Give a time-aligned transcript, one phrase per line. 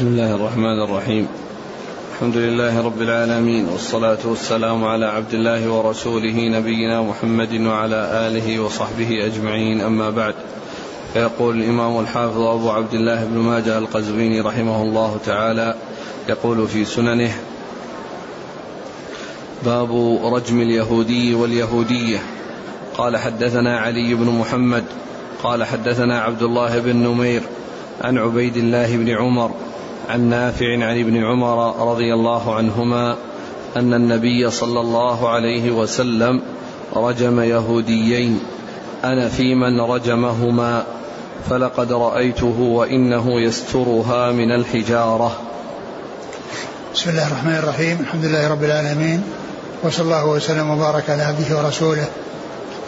[0.00, 1.26] بسم الله الرحمن الرحيم.
[2.14, 9.26] الحمد لله رب العالمين والصلاة والسلام على عبد الله ورسوله نبينا محمد وعلى آله وصحبه
[9.26, 9.80] أجمعين.
[9.80, 10.34] أما بعد
[11.12, 15.74] فيقول الإمام الحافظ أبو عبد الله بن ماجه القزويني رحمه الله تعالى
[16.28, 17.32] يقول في سننه
[19.64, 19.90] باب
[20.34, 22.18] رجم اليهودي واليهودية.
[22.94, 24.84] قال حدثنا علي بن محمد
[25.42, 27.42] قال حدثنا عبد الله بن نمير
[28.00, 29.50] عن عبيد الله بن عمر
[30.10, 33.16] عن نافع عن ابن عمر رضي الله عنهما
[33.76, 36.42] أن النبي صلى الله عليه وسلم
[36.96, 38.40] رجم يهوديين
[39.04, 40.84] أنا في من رجمهما
[41.50, 45.32] فلقد رأيته وإنه يسترها من الحجارة.
[46.94, 49.22] بسم الله الرحمن الرحيم الحمد لله رب العالمين
[49.82, 52.04] وصلى الله وسلم وبارك على عبده ورسوله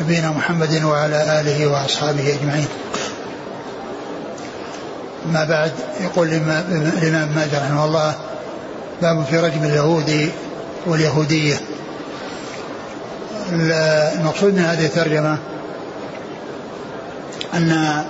[0.01, 2.67] نبينا محمد وعلى آله وأصحابه أجمعين.
[5.27, 8.15] أما بعد يقول الإمام ماجد رحمه الله
[9.03, 10.31] باب في رجم اليهود
[10.87, 11.61] واليهودية.
[13.53, 15.39] المقصود من هذه الترجمة
[17.55, 18.05] أن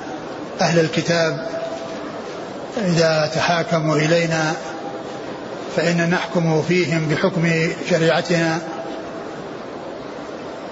[0.60, 1.46] أهل الكتاب
[2.76, 4.52] إذا تحاكموا إلينا
[5.76, 8.58] فإن نحكم فيهم بحكم شريعتنا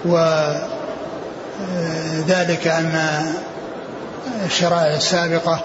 [0.05, 0.57] وذلك
[2.67, 3.25] أن
[4.45, 5.63] الشرائع السابقة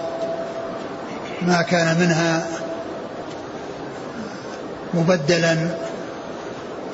[1.41, 2.47] ما كان منها
[4.93, 5.57] مبدلا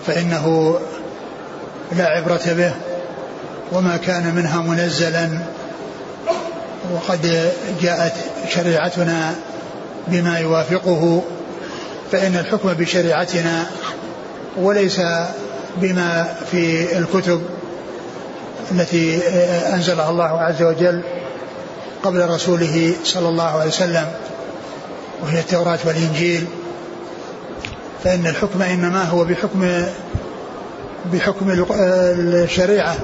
[0.08, 0.78] فإنه
[1.92, 2.74] لا عبرة به
[3.72, 5.30] وما كان منها منزلا
[6.94, 8.14] وقد جاءت
[8.50, 9.36] شريعتنا
[10.08, 11.22] بما يوافقه
[12.12, 13.66] فإن الحكم بشريعتنا
[14.58, 15.02] وليس
[15.78, 17.42] بما في الكتب
[18.72, 19.20] التي
[19.74, 21.02] أنزلها الله عز وجل
[22.04, 24.06] قبل رسوله صلى الله عليه وسلم.
[25.24, 26.46] وهي التوراة والإنجيل
[28.04, 29.84] فإن الحكم إنما هو بحكم
[31.14, 32.96] بحكم الشريعة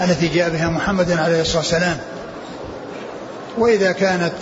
[0.00, 1.96] التي جاء بها محمد عليه الصلاة والسلام.
[3.58, 4.34] وإذا كانت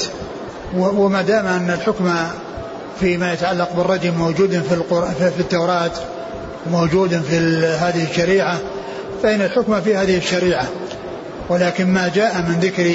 [0.77, 2.15] وما دام أن الحكم
[3.01, 5.91] فيما يتعلق بالرجم موجود في في التوراة
[6.71, 8.59] موجود في هذه الشريعة
[9.23, 10.67] فإن الحكم في هذه الشريعة.
[11.49, 12.95] ولكن ما جاء من ذكر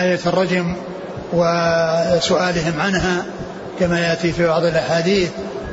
[0.00, 0.76] آية الرجم
[1.32, 3.24] وسؤالهم عنها
[3.80, 5.28] كما يأتي في بعض الأحاديث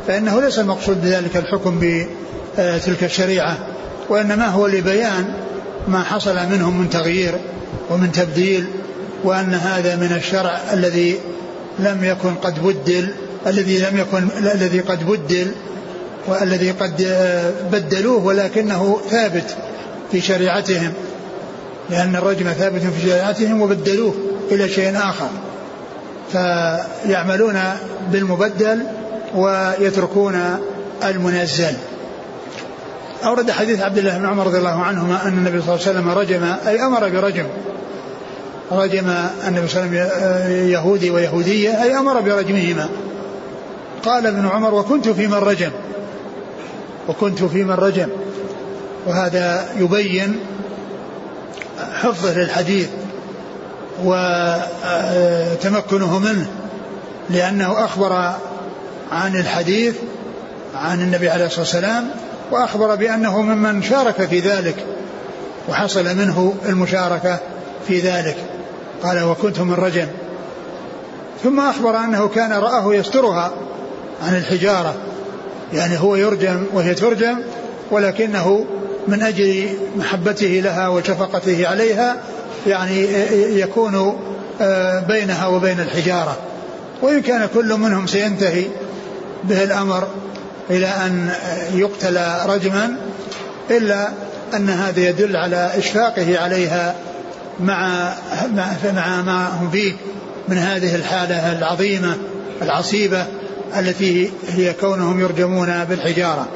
[0.08, 1.80] فإنه ليس المقصود بذلك الحكم
[2.58, 3.58] بتلك الشريعة
[4.10, 5.34] وإنما هو لبيان
[5.88, 7.36] ما حصل منهم من تغيير
[7.90, 8.66] ومن تبديل
[9.24, 11.20] وأن هذا من الشرع الذي
[11.80, 13.14] لم يكن قد بدل
[13.48, 15.52] الذي لم يكن الذي قد بدل
[16.28, 17.08] والذي قد
[17.72, 19.56] بدلوه ولكنه ثابت
[20.12, 20.94] في شريعتهم
[21.90, 24.16] لأن الرجم ثابت في شريعتهم وبدلوه.
[24.52, 25.30] إلى شيء آخر.
[26.32, 27.60] فيعملون
[28.12, 28.84] بالمبدل
[29.36, 30.60] ويتركون
[31.04, 31.74] المنزل.
[33.26, 36.10] أورد حديث عبد الله بن عمر رضي الله عنهما أن النبي صلى الله عليه وسلم
[36.10, 37.46] رجم أي أمر برجم.
[38.72, 39.10] رجم
[39.48, 42.90] النبي صلى الله عليه وسلم يهودي ويهودية أي أمر برجمهما.
[44.04, 45.72] قال ابن عمر وكنت في من رجم.
[47.08, 48.08] وكنت في من رجم.
[49.06, 50.40] وهذا يبين
[51.94, 52.88] حفظه للحديث.
[54.04, 55.00] وتمكنه
[56.20, 56.48] منه
[57.30, 58.14] لأنه أخبر
[59.12, 59.96] عن الحديث
[60.76, 62.10] عن النبي عليه الصلاة والسلام
[62.52, 64.76] وأخبر بأنه ممن شارك في ذلك
[65.70, 67.40] وحصل منه المشاركة
[67.88, 68.38] في ذلك.
[69.04, 70.08] قال وكنت من رجم
[71.44, 73.52] ثم أخبر أنه كان رآه يسترها
[74.24, 74.96] عن الحجارة
[75.74, 77.40] يعني هو يرجم وهي ترجم
[77.92, 78.66] ولكنه
[79.08, 82.18] من أجل محبته لها وشفقته عليها
[82.68, 83.04] يعني
[83.60, 84.18] يكون
[84.62, 86.38] آه، بينها وبين الحجارة.
[87.02, 88.66] وإن كان كل منهم سينتهي
[89.44, 90.08] به الأمر
[90.70, 91.30] إلى أن
[91.74, 92.98] يقتل رجما
[93.70, 94.10] إلا
[94.54, 96.96] أن هذا يدل على إشفاقه عليها
[97.60, 98.14] مع
[98.96, 99.94] مع ما هم فيه
[100.48, 102.18] من هذه الحالة العظيمة
[102.62, 103.26] العصيبة
[103.78, 106.48] التي هي كونهم يرجمون بالحجارة.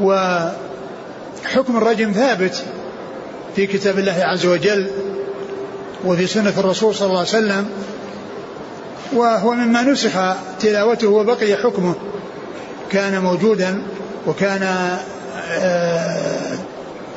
[0.00, 2.64] وحكم الرجم ثابت.
[3.56, 4.86] في كتاب الله عز وجل
[6.04, 7.68] وفي سنة الرسول صلى الله عليه وسلم
[9.12, 10.12] وهو مما نسخ
[10.60, 11.94] تلاوته وبقي حكمه.
[12.90, 13.82] كان موجودا
[14.26, 16.58] وكان آه،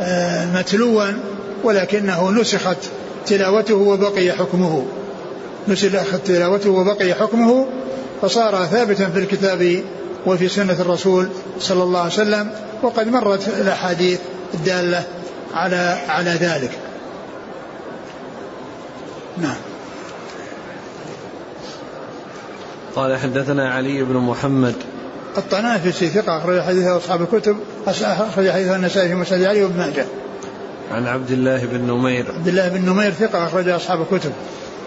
[0.01, 1.03] آه، متلوا
[1.63, 2.77] ولكنه نسخت
[3.25, 4.85] تلاوته وبقي حكمه.
[5.67, 7.67] نسخت تلاوته وبقي حكمه
[8.21, 9.83] فصار ثابتا في الكتاب
[10.25, 11.29] وفي سنة الرسول
[11.59, 12.51] صلى الله عليه وسلم
[12.83, 14.19] وقد مرت الأحاديث
[14.53, 15.03] الدالة
[15.53, 16.71] على على ذلك
[19.37, 19.55] نعم
[22.95, 24.75] قال حدثنا علي بن محمد
[25.37, 27.57] الطنافسي ثقة أخرج حديثه أصحاب الكتب
[27.87, 30.05] أخرج حديثه النسائي في مسند علي وابن ماجه.
[30.91, 34.31] عن عبد الله بن نمير عبد الله بن نمير ثقة أخرج أصحاب الكتب.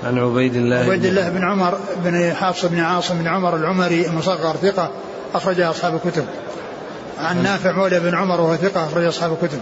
[0.04, 4.56] عن عبيد الله عبيد الله بن عمر بن حافص بن عاصم بن عمر العمري المصغر
[4.62, 4.90] ثقة
[5.34, 6.24] أخرج أصحاب الكتب.
[7.18, 9.60] عن نافع مولى بن عمر وهو ثقة أخرج أصحاب الكتب.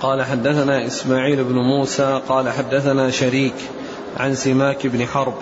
[0.00, 3.54] قال حدثنا إسماعيل بن موسى قال حدثنا شريك
[4.16, 5.34] عن سماك بن حرب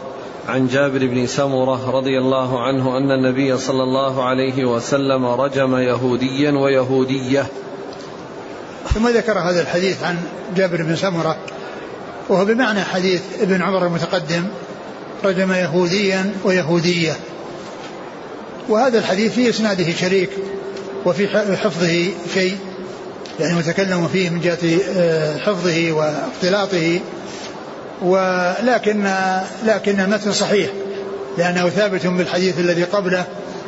[0.49, 6.51] عن جابر بن سمرة رضي الله عنه أن النبي صلى الله عليه وسلم رجم يهوديا
[6.51, 7.47] ويهودية.
[8.95, 10.17] ثم ذكر هذا الحديث عن
[10.57, 11.37] جابر بن سمرة
[12.29, 14.45] وهو بمعنى حديث ابن عمر المتقدم
[15.25, 17.17] رجم يهوديا ويهودية.
[18.69, 20.31] وهذا الحديث في إسناده شريك
[21.05, 22.57] وفي حفظه شيء.
[23.41, 24.59] يعني متكلم فيه من جهة
[24.97, 27.01] آه، حفظه واختلاطه
[28.03, 29.11] ولكن
[29.65, 30.71] لكن المتن صحيح
[31.39, 33.25] لأنه ثابت بالحديث الذي قبله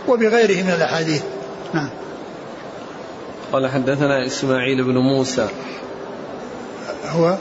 [0.09, 1.23] وبغيره من الأحاديث.
[1.75, 1.89] نعم.
[3.53, 5.49] قال حدثنا إسماعيل بن موسى.
[7.09, 7.37] هو؟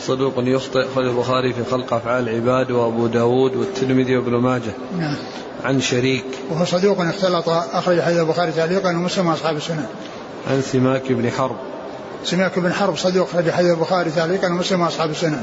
[0.00, 4.72] صدوق يخطئ خرج البخاري في خلق أفعال العباد وأبو داود والترمذي وابن ماجه.
[4.98, 5.16] نعم.
[5.64, 6.24] عن شريك.
[6.50, 9.88] وهو صدوق اختلط أخرج حديث البخاري تعليقا ومسلم وأصحاب السنة.
[10.46, 11.56] عن سماك بن حرب.
[12.24, 15.42] سماك بن حرب صدوق أخرج حديث البخاري تعليقا ومسلم وأصحاب السنة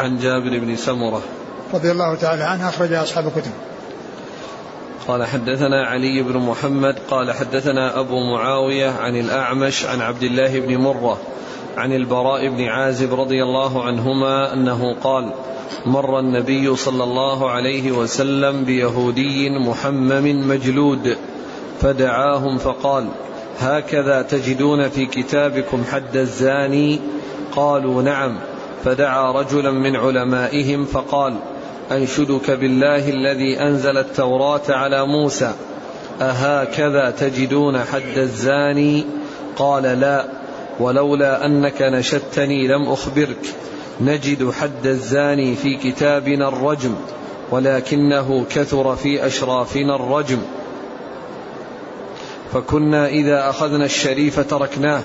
[0.00, 1.22] عن جابر بن سمرة.
[1.74, 3.50] رضي الله تعالى عنه أخرج أصحاب الكتب.
[5.08, 10.76] قال حدثنا علي بن محمد قال حدثنا أبو معاوية عن الأعمش عن عبد الله بن
[10.76, 11.18] مرة
[11.76, 15.32] عن البراء بن عازب رضي الله عنهما أنه قال
[15.86, 21.16] مر النبي صلى الله عليه وسلم بيهودي محمم مجلود.
[21.80, 23.08] فدعاهم فقال
[23.60, 27.00] هكذا تجدون في كتابكم حد الزاني؟
[27.56, 28.38] قالوا نعم.
[28.84, 31.34] فدعا رجلا من علمائهم فقال
[31.92, 35.52] أنشدك بالله الذي أنزل التوراة على موسى.
[36.20, 39.04] أهكذا تجدون حد الزاني؟
[39.56, 40.24] قال لا
[40.80, 43.54] ولولا أنك نشدتني لم أخبرك.
[44.00, 46.94] نجد حد الزاني في كتابنا الرجم
[47.50, 50.38] ولكنه كثر في أشرافنا الرجم.
[52.52, 55.02] فكنا إذا أخذنا الشريف تركناه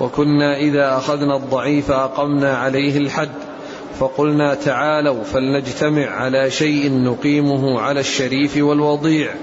[0.00, 3.30] وكنا إذا أخذنا الضعيف أقمنا عليه الحد
[3.98, 9.34] فقلنا تعالوا فلنجتمع على شيء نقيمه على الشريف والوضيع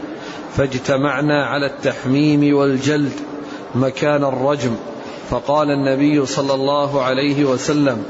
[0.56, 3.14] فاجتمعنا على التحميم والجلد
[3.76, 4.76] مكان الرجم
[5.30, 8.04] فقال النبي صلى الله عليه وسلم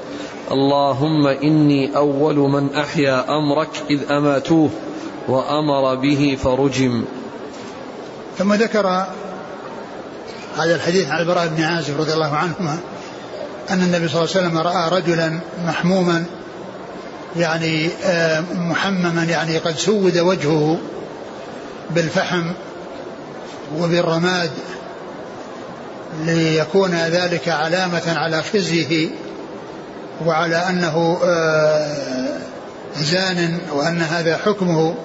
[0.51, 4.69] اللهم إني أول من أحيا أمرك إذ أماتوه
[5.27, 7.05] وأمر به فرجم.
[8.37, 8.87] ثم ذكر
[10.57, 12.77] هذا الحديث عن البراء بن عازب رضي الله عنهما
[13.69, 16.25] أن النبي صلى الله عليه وسلم رأى رجلا محموما
[17.37, 20.77] يعني آه، محمما يعني قد سود وجهه
[21.89, 22.51] بالفحم
[23.77, 24.51] وبالرماد
[26.23, 29.09] ليكون ذلك علامة على خزيه
[30.25, 31.95] وعلى أنه آه،
[32.97, 34.95] زان وأن هذا حكمه.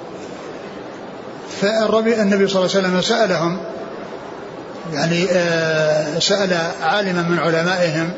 [1.60, 3.58] فالنبي صلى الله عليه وسلم سألهم
[4.92, 8.10] يعني آه، سأل عالما من علمائهم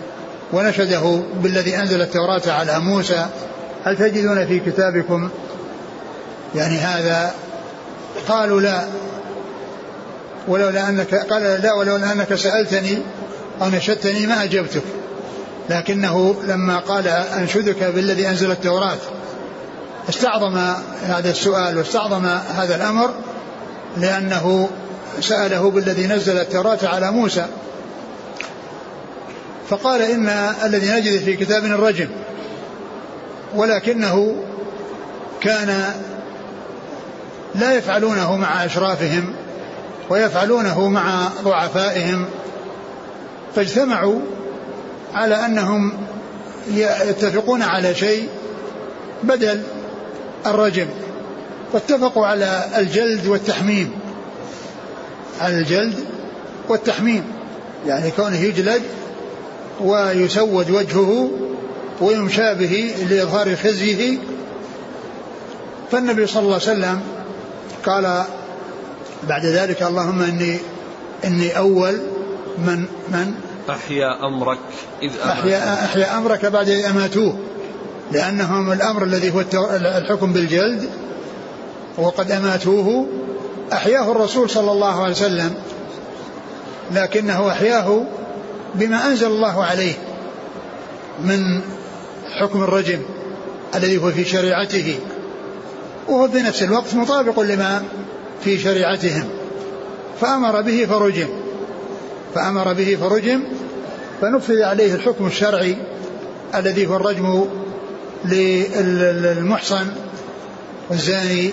[0.52, 3.26] ونشده بالذي أنزل التوراة على موسى
[3.84, 5.28] هل تجدون في كتابكم
[6.55, 7.34] يعني هذا؟
[8.28, 8.84] قالوا لا.
[10.48, 12.98] ولولا أنك قال لا ولولا أنك سألتني
[13.62, 14.82] أو نشدتني ما أجبتك.
[15.70, 18.98] لكنه لما قال أنشدك بالذي أنزل التوراة
[20.08, 20.56] استعظم
[21.02, 23.10] هذا السؤال واستعظم هذا الأمر
[23.96, 24.69] لأنه
[25.20, 27.46] سأله بالذي نزل التوراة على موسى.
[29.69, 30.29] فقال إن
[30.65, 32.08] الذي نجد في كتابنا الرجم
[33.55, 34.37] ولكنه
[35.41, 35.84] كان
[37.55, 39.32] لا يفعلونه مع أشرافهم
[40.11, 42.25] ويفعلونه مع ضعفائهم.
[43.56, 44.20] فاجتمعوا
[45.15, 45.93] على أنهم
[46.70, 48.29] يتفقون على شيء
[49.22, 49.63] بدل
[50.46, 50.87] الرجم.
[51.72, 53.91] واتفقوا على الجلد والتحميم.
[55.41, 56.05] على الجلد
[56.69, 57.24] والتحميم.
[57.86, 58.82] يعني كونه يجلد
[59.81, 61.31] ويسود وجهه
[62.00, 64.19] ويمشى به لإظهار خزيه.
[65.91, 67.00] فالنبي صلى الله عليه وسلم
[67.86, 68.24] قال
[69.29, 70.58] بعد ذلك اللهم إني
[71.24, 72.00] إني أول
[72.58, 73.34] من من
[73.70, 74.58] أحيا أمرك
[75.02, 77.38] إذ أحيا, أحيا أمرك بعد إذ أماتوه.
[78.12, 80.88] لأنهم الأمر الذي هو الحكم بالجلد
[81.99, 83.06] وقد أماتوه
[83.72, 85.55] أحياه الرسول صلى الله عليه وسلم
[86.93, 88.05] لكنه أحياه
[88.75, 89.94] بما أنزل الله عليه
[91.25, 91.61] من
[92.41, 93.01] حكم الرجم
[93.75, 94.99] الذي هو في شريعته
[96.08, 97.82] وهو في نفس الوقت مطابق لما
[98.44, 99.29] في شريعتهم.
[100.20, 101.29] فأمر به فرجم
[102.34, 103.43] فأمر به فرجم
[104.20, 105.77] فنفذ عليه الحكم الشرعي
[106.55, 107.44] الذي هو الرجم
[108.25, 109.87] للمحصن
[110.91, 111.51] والزاني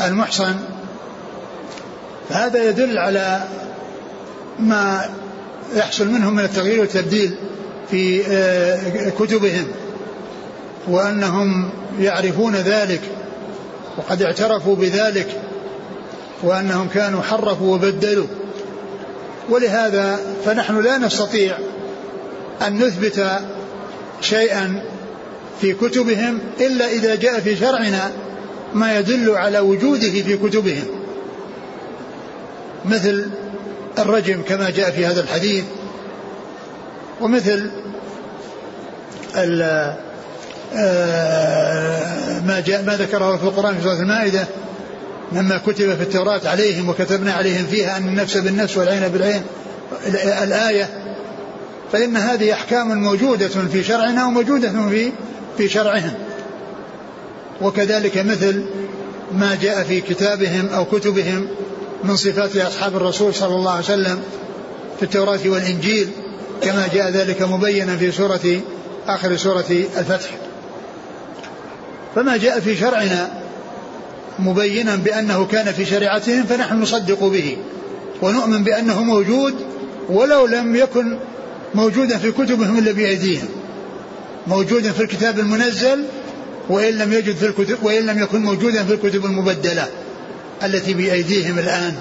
[0.00, 0.54] المحصن.
[2.28, 3.44] فهذا يدل على
[4.58, 5.10] ما
[5.74, 7.34] يحصل منهم من التغيير والتبديل
[7.90, 9.66] في آه، كتبهم
[10.88, 13.00] وأنهم يعرفون ذلك
[13.96, 15.40] وقد اعترفوا بذلك
[16.42, 18.26] وأنهم كانوا حرفوا وبدلوا.
[19.50, 21.58] ولهذا فنحن لا نستطيع
[22.66, 23.40] أن نثبت
[24.20, 24.82] شيئا
[25.60, 28.10] في كتبهم إلا إذا جاء في شرعنا
[28.74, 30.84] ما يدل على وجوده في كتبهم.
[32.84, 33.30] مثل
[33.98, 35.64] الرجم كما جاء في هذا الحديث
[37.20, 37.70] ومثل
[39.36, 39.96] آه،
[42.46, 44.46] ما جاء ما ذكره في القرآن في سورة المائدة
[45.32, 49.42] مما كتب في التوراة عليهم وكتبنا عليهم فيها أن النفس بالنفس والعين بالعين
[50.42, 50.88] الآية.
[51.92, 55.12] فإن هذه أحكام موجودة في شرعنا وموجودة في
[55.58, 56.14] في شرعهم.
[57.62, 58.64] وكذلك مثل
[59.32, 61.46] ما جاء في كتابهم أو كتبهم
[62.04, 64.20] من صفات أصحاب الرسول صلى الله عليه وسلم
[64.96, 66.08] في التوراة والإنجيل
[66.62, 68.60] كما جاء ذلك مبينا في سورة
[69.08, 69.64] آخر سورة
[69.98, 70.30] الفتح.
[72.14, 73.42] فما جاء في شرعنا
[74.38, 77.56] مبينا بأنه كان في شريعتهم فنحن نصدق به
[78.22, 79.54] ونؤمن بأنه موجود
[80.08, 81.18] ولو لم يكن
[81.74, 83.48] موجودا في كتبهم إلا بأيديهم
[84.46, 86.04] موجودا في الكتاب المنزل
[86.68, 89.88] وإن لم يجد في الكتب وإن لم يكن موجودا في الكتب المبدلة
[90.62, 91.94] التي بأيديهم الآن.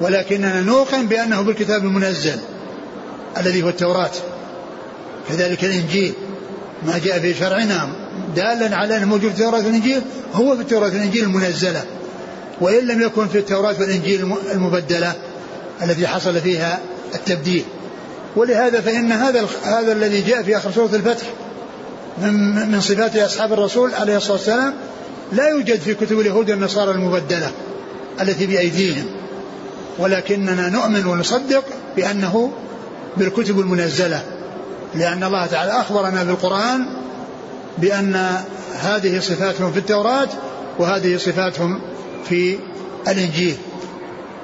[0.00, 2.38] ولكننا نوقن بأنه بالكتاب المنزل
[3.36, 4.10] الذي هو التوراة.
[5.28, 6.12] كذلك الإنجيل.
[6.86, 7.88] ما جاء في شرعنا
[8.36, 10.02] دالا على أنه موجود في التوراة والإنجيل
[10.34, 11.84] هو في التوراة والإنجيل المنزلة.
[12.60, 15.14] وإن لم يكن في التوراة والإنجيل المبدلة
[15.82, 16.80] التي حصل فيها
[17.14, 17.64] التبديل.
[18.36, 21.26] ولهذا فإن هذا هذا الذي جاء في آخر سورة الفتح
[22.22, 24.74] من من صفات أصحاب الرسول عليه الصلاة والسلام
[25.32, 27.50] لا يوجد في كتب اليهود والنصارى المبدلة
[28.20, 29.04] التي بأيديهم.
[29.98, 31.64] ولكننا نؤمن ونصدق
[31.96, 32.52] بأنه
[33.16, 34.22] بالكتب المنزلة
[34.94, 36.86] لأن الله تعالى أخبرنا بالقرآن
[37.78, 38.26] بأن
[38.74, 40.28] هذه صفاتهم في التوراة
[40.78, 41.80] وهذه صفاتهم
[42.28, 42.58] في
[43.08, 43.56] الإنجيل.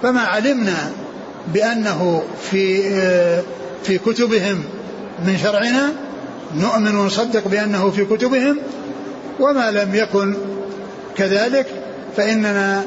[0.02, 0.93] فما علمنا
[1.54, 2.83] بأنه في
[3.85, 4.64] في كتبهم
[5.26, 5.93] من شرعنا
[6.54, 8.58] نؤمن ونصدق بأنه في كتبهم
[9.40, 10.37] وما لم يكن
[11.16, 11.66] كذلك
[12.16, 12.84] فإننا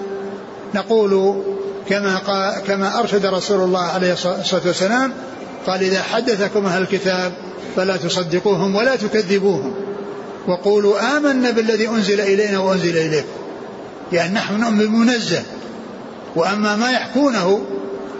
[0.76, 1.44] نقول
[1.90, 2.20] كما
[2.68, 5.14] كما أرشد رسول الله عليه الصلاة والسلام
[5.68, 7.32] قال إذا حدثكم أهل الكتاب
[7.76, 9.74] فلا تصدقوهم ولا تكذبوهم
[10.48, 13.28] وقولوا آمنا بالذي أنزل إلينا وأنزل إليكم
[14.12, 15.42] يعني نحن نؤمن بالمنزل
[16.36, 17.62] وأما ما يحكونه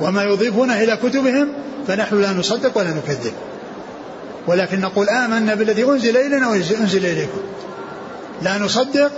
[0.02, 1.48] وما يضيفونه إلى كتبهم
[1.88, 3.34] فنحن لا نصدق ولا نكذب.
[4.48, 7.42] ولكن نقول آمنا بالذي أنزل إلينا وأنزل إليكم.
[8.42, 9.12] لا نصدق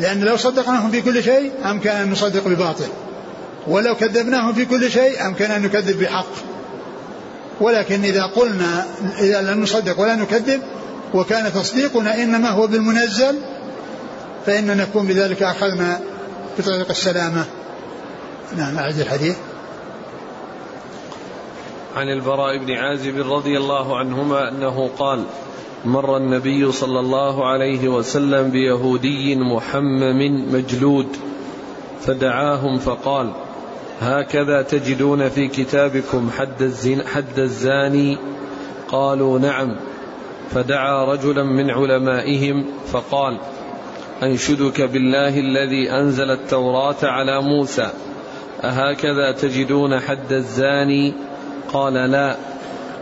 [0.00, 2.88] لأن لو صدقناهم في كل شيء أمكن أن نصدق بباطل.
[3.66, 6.32] ولو كذبناهم في كل شيء أمكن أن نكذب بحق.
[7.60, 8.86] ولكن إذا قلنا
[9.20, 10.60] إذا لم نصدق ولا نكذب
[11.14, 13.38] وكان تصديقنا إنما هو بالمنزل
[14.46, 16.00] فإن نكون بذلك أخذنا
[16.58, 17.44] بطريق السلامة.
[18.56, 19.36] نعم أعد الحديث.
[21.96, 25.24] عن البراء بن عازب رضي الله عنهما أنه قال
[25.84, 31.06] مر النبي صلى الله عليه وسلم بيهودي محمم مجلود
[32.00, 33.32] فدعاهم فقال
[34.00, 38.18] هكذا تجدون في كتابكم حد, الزين حد الزاني؟
[38.88, 39.76] قالوا نعم.
[40.50, 43.38] فدعا رجلا من علمائهم فقال
[44.22, 47.90] أنشدك بالله الذي أنزل التوراة على موسى
[48.62, 51.27] أهكذا تجدون حد الزاني؟
[51.72, 52.36] قال لا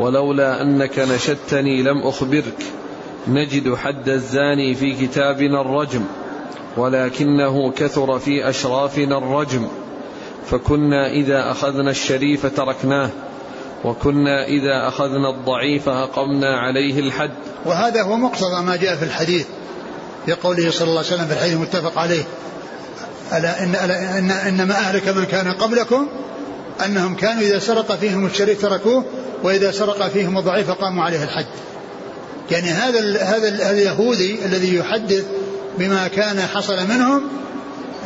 [0.01, 2.63] ولولا أنك نشدتني لم أخبرك.
[3.29, 6.05] نجد حد الزاني في كتابنا الرجم
[6.77, 9.69] ولكنه كثر في أشرافنا الرجم.
[10.51, 13.11] فكنا إذا أخذنا الشريف تركناه
[13.85, 17.31] وكنا إذا أخذنا الضعيف أقمنا عليه الحد.
[17.67, 19.47] وهذا هو مقتضى ما جاء في الحديث
[20.27, 22.23] في قوله صلى الله عليه وسلم في الحديث المتفق عليه
[23.33, 26.07] ألا إن, ألا إن إنما أهلك من كان قبلكم
[26.85, 29.05] أنهم كانوا إذا سرق فيهم الشريف تركوه
[29.43, 31.47] وإذا سرق فيهم الضعيف قاموا عليه الحد.
[32.51, 35.25] يعني هذا هذا اليهودي الذي يحدث
[35.79, 37.23] بما كان حصل منهم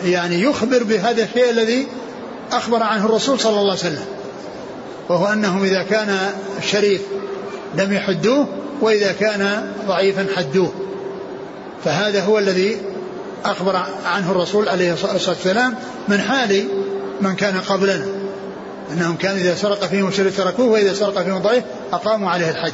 [0.04, 1.86] يعني يخبر بهذا الشيء الذي
[2.52, 4.04] أخبر عنه الرسول صلى الله عليه وسلم.
[5.08, 6.18] وهو أنهم إذا كان
[6.58, 7.00] الشريف
[7.74, 8.46] لم يحدوه
[8.80, 10.72] وإذا كان ضعيفا حدوه.
[11.84, 12.76] فهذا هو الذي
[13.44, 15.74] أخبر عنه الرسول عليه الصلاة والسلام
[16.08, 16.68] من حال
[17.20, 18.19] من كان قبلنا.
[18.92, 22.72] أنهم كانوا إذا سرق فيهم شر تركوه وإذا سرق فيهم ضعيف أقاموا عليه الحج.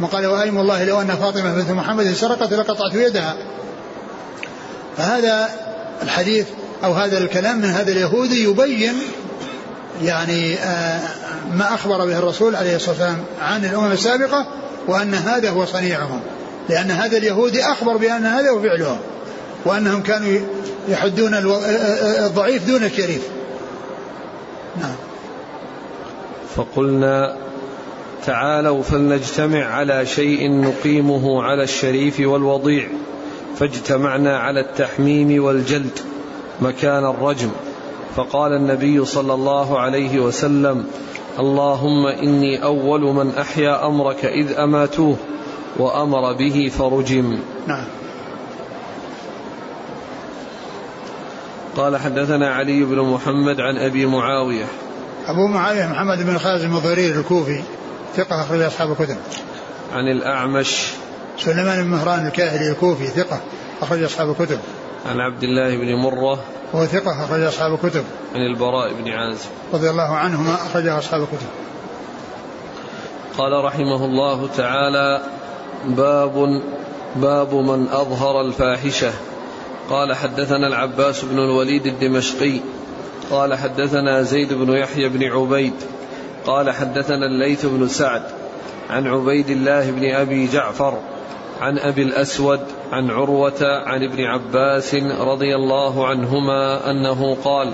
[0.00, 3.36] من قال وأيم الله لو أن فاطمة بنت محمد سرقت لقطعت يدها.
[4.96, 5.48] فهذا
[6.02, 6.46] الحديث
[6.84, 8.94] أو هذا الكلام من هذا اليهودي يبين
[10.02, 11.00] يعني آه،
[11.54, 14.46] ما أخبر به الرسول عليه الصلاة والسلام عن الأمم السابقة
[14.88, 16.20] وأن هذا هو صنيعهم.
[16.68, 18.98] لأن هذا اليهودي أخبر بأن هذا هو فعلهم.
[19.64, 20.40] وأنهم كانوا
[20.88, 21.34] يحدون
[22.24, 23.22] الضعيف دون الشريف.
[24.80, 25.05] نعم.
[26.56, 27.36] فقلنا
[28.24, 32.88] تعالوا فلنجتمع على شيء نقيمه على الشريف والوضيع
[33.56, 35.98] فاجتمعنا على التحميم والجلد
[36.60, 37.50] مكان الرجم.
[38.16, 40.86] فقال النبي صلى الله عليه وسلم
[41.38, 45.16] اللهم إني أول من أحيا أمرك إذ أماتوه
[45.78, 47.38] وأمر به فرجم.
[47.66, 47.84] نعم.
[51.76, 54.64] قال حدثنا علي بن محمد عن أبي معاوية
[55.28, 57.60] أبو معاوية محمد بن خازم الضرير الكوفي
[58.16, 59.16] ثقة أخرج أصحاب الكتب.
[59.92, 60.90] عن الأعمش.
[61.38, 63.40] سليمان بن مهران الكاهلي الكوفي ثقة
[63.82, 64.58] أخرج أصحاب الكتب.
[65.06, 66.38] عن عبد الله بن مرة.
[66.72, 68.04] وهو ثقة أخرج أصحاب الكتب.
[68.34, 69.48] عن البراء بن عازب.
[69.72, 71.48] رضي الله عنهما أخرج أصحاب الكتب.
[73.38, 75.22] قال رحمه الله تعالى
[75.86, 76.62] باب
[77.16, 79.12] باب من أظهر الفاحشة.
[79.90, 82.60] قال حدثنا العباس بن الوليد الدمشقي
[83.30, 85.74] قال حدثنا زيد بن يحيى بن عبيد
[86.46, 88.22] قال حدثنا الليث بن سعد
[88.90, 90.98] عن عبيد الله بن أبي جعفر
[91.60, 92.60] عن أبي الأسود
[92.92, 97.72] عن عروة عن ابن عباس رضي الله عنهما أنه قال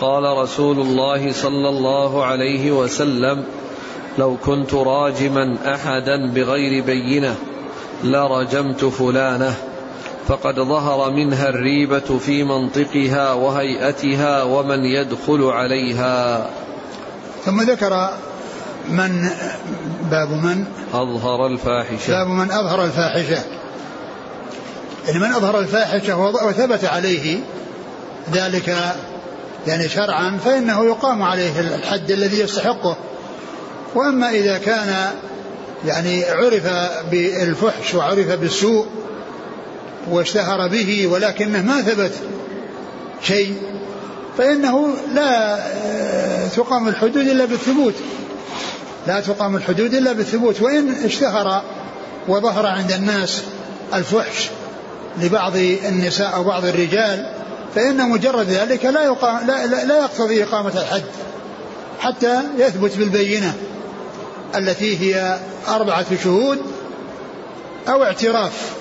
[0.00, 3.44] قال رسول الله صلى الله عليه وسلم
[4.18, 7.36] لو كنت راجما أحدا بغير بينة
[8.04, 9.67] لرجمت فلانة.
[10.28, 16.46] فقد ظهر منها الريبة في منطقها وهيئتها ومن يدخل عليها.
[17.44, 18.10] ثم ذكر
[18.88, 19.30] من
[20.10, 22.10] باب من؟ أظهر الفاحشة.
[22.10, 23.42] باب من أظهر الفاحشة.
[25.06, 27.38] يعني من أظهر الفاحشة وثبت عليه
[28.32, 28.76] ذلك
[29.66, 32.96] يعني شرعا فإنه يقام عليه الحد الذي يستحقه.
[33.94, 35.10] وأما إذا كان
[35.86, 36.66] يعني عرف
[37.10, 38.86] بالفحش وعرف بالسوء
[40.10, 42.12] واشتهر به ولكنه ما ثبت
[43.22, 43.54] شيء
[44.38, 47.94] فإنه لا آه، تقام الحدود إلا بالثبوت.
[49.06, 50.62] لا تقام الحدود إلا بالثبوت.
[50.62, 51.62] وإن اشتهر
[52.28, 53.42] وظهر عند الناس
[53.94, 54.48] الفحش
[55.22, 57.32] لبعض النساء أو بعض الرجال
[57.74, 61.02] فإن مجرد ذلك لا, يقام لا, لا, لا يقتضي إقامة الحد
[62.00, 63.54] حتى يثبت بالبينة
[64.56, 66.58] التي هي أربعة شهود
[67.88, 68.77] أو اعتراف.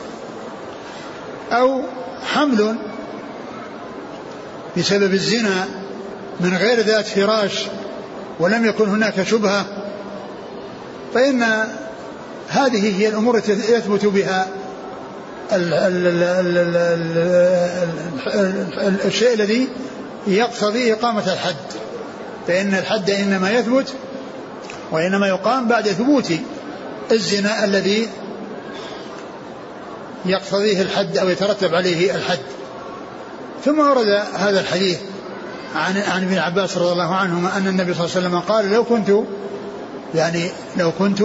[1.51, 1.81] أو
[2.33, 2.75] حمل
[4.77, 5.65] بسبب الزنا
[6.39, 7.65] من غير ذات فراش
[8.39, 9.65] ولم يكن هناك شبهة
[11.13, 11.43] فإن
[12.49, 14.47] هذه هي الأمور التي يثبت بها
[19.05, 19.67] الشيء الذي
[20.27, 21.55] يقتضي إقامة الحد.
[22.47, 23.93] فإن الحد إنما يثبت
[24.91, 26.31] وإنما يقام بعد ثبوت
[27.11, 28.07] الزنا الذي
[30.29, 32.39] يقتضيه الحد أو يترتب عليه الحد.
[33.65, 34.99] ثم ورد هذا الحديث
[35.75, 38.83] عن عن ابن عباس رضي الله عنهما أن النبي صلى الله عليه وسلم قال لو
[38.83, 39.11] كنت
[40.15, 41.21] يعني لو كنت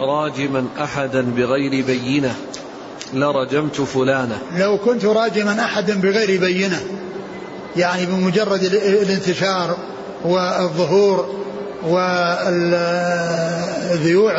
[0.00, 2.34] راجما أحدا بغير بينة
[3.12, 4.38] لرجمت فلانة.
[4.56, 6.80] لو كنت راجما أحدا بغير بينة
[7.76, 9.76] يعني بمجرد الانتشار
[10.24, 11.34] والظهور
[11.82, 12.80] وذيوع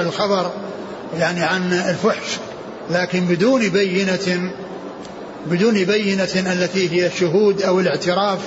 [0.01, 0.51] الخبر
[1.17, 2.37] يعني عن الفحش.
[2.89, 4.51] لكن بدون بينة
[5.45, 8.39] بدون بينة التي هي الشهود أو الاعتراف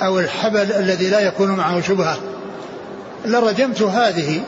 [0.00, 2.18] أو الحبل الذي لا يكون معه شبهة.
[3.24, 4.40] لرجمت هذه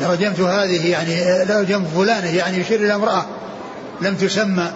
[0.00, 3.26] لرجمت هذه يعني لرجمت فلانة يعني يشير إلى امرأة
[4.00, 4.70] لم تسمى.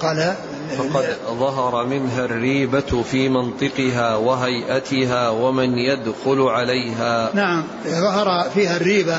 [0.00, 0.34] قال
[0.78, 7.30] فقد ظهر منها الريبة في منطقها وهيئتها ومن يدخل عليها.
[7.34, 9.18] نعم ظهر فيها الريبة.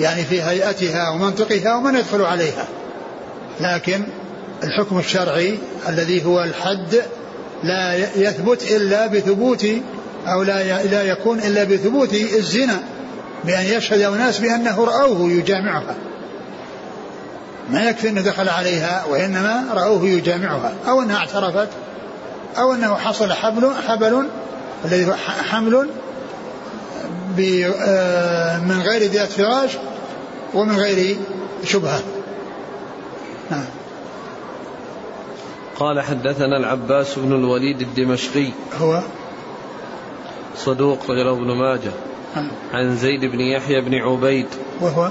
[0.00, 2.68] يعني في هيئتها ومنطقها ومن يدخل عليها.
[3.60, 4.02] لكن
[4.64, 7.02] الحكم الشرعي الذي هو الحد
[7.62, 9.66] لا يثبت إلا بثبوت
[10.26, 12.82] أو لا لا يكون إلا بثبوت الزنا
[13.44, 15.94] بأن يشهد أناس بأنه رأوه يجامعها.
[17.70, 20.72] ما يكفي أنه دخل عليها وإنما رأوه يجامعها.
[20.88, 21.68] أو أنها اعترفت
[22.58, 24.28] أو أنه حصل حبل حبل
[24.84, 25.14] الذي هو
[25.50, 25.88] حمل
[28.66, 29.76] من غير ذات فراش
[30.54, 31.16] ومن غير
[31.64, 32.00] شبهة.
[33.50, 33.64] نعم.
[35.76, 38.48] قال حدثنا العباس بن الوليد الدمشقي.
[38.80, 39.02] هو؟
[40.56, 41.92] صدوق رجل ابن ماجه.
[42.36, 42.50] نعم.
[42.72, 44.46] عن زيد بن يحيى بن عبيد.
[44.80, 45.10] وهو؟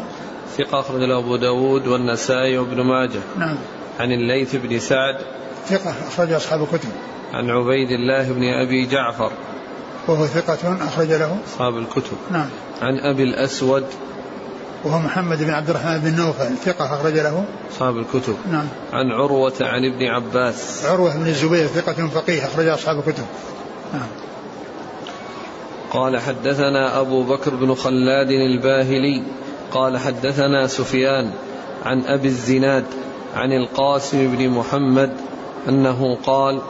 [0.57, 3.19] ثقة أخرج له أبو داود والنسائي وابن ماجه.
[3.37, 3.57] نعم.
[3.99, 5.17] عن الليث بن سعد.
[5.67, 6.89] ثقة أخرج أصحاب الكتب.
[7.33, 9.31] عن عبيد الله بن أبي جعفر.
[10.07, 11.37] وهو ثقة أخرج له.
[11.47, 12.17] أصحاب الكتب.
[12.31, 12.49] نعم.
[12.81, 13.85] عن أبي الأسود.
[14.83, 17.45] وهو محمد بن عبد الرحمن بن نوفل ثقة أخرج له.
[17.71, 18.35] أصحاب الكتب.
[18.51, 18.67] نعم.
[18.93, 20.85] عن عروة عن ابن عباس.
[20.85, 23.25] عروة بن الزبير ثقة فقيه أخرج أصحاب الكتب.
[23.93, 24.07] نعم.
[25.91, 29.23] قال حدثنا أبو بكر بن خلاد الباهلي.
[29.71, 31.31] قال حدثنا سفيان
[31.85, 32.85] عن أبي الزناد
[33.35, 35.13] عن القاسم بن محمد
[35.69, 36.61] أنه قال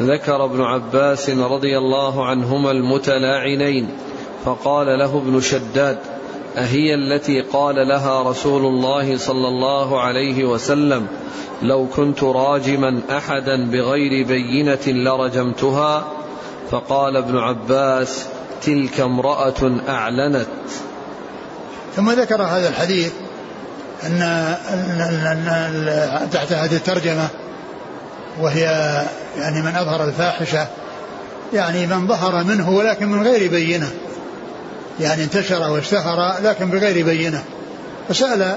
[0.00, 3.88] ذكر ابن عباس رضي الله عنهما المتلاعنين
[4.44, 5.98] فقال له ابن شداد
[6.56, 11.06] أهي التي قال لها رسول الله صلى الله عليه وسلم
[11.62, 16.04] لو كنت راجما أحدا بغير بينة لرجمتها؟
[16.70, 18.26] فقال ابن عباس
[18.62, 20.46] تلك امرأة أعلنت.
[21.96, 23.12] ثم ذكر هذا الحديث
[24.02, 24.18] أن,
[26.32, 27.28] تحت هذه الترجمة
[28.40, 28.62] وهي
[29.38, 30.66] يعني من أظهر الفاحشة
[31.54, 33.90] يعني من ظهر منه ولكن من غير بينة.
[35.00, 37.42] يعني انتشر واشتهر لكن بغير بينة.
[38.08, 38.56] فسأل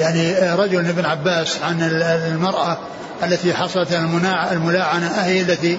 [0.00, 2.78] يعني رجل ابن عباس عن المرأة
[3.22, 3.92] التي حصلت
[4.52, 5.78] الملاعنة أهي التي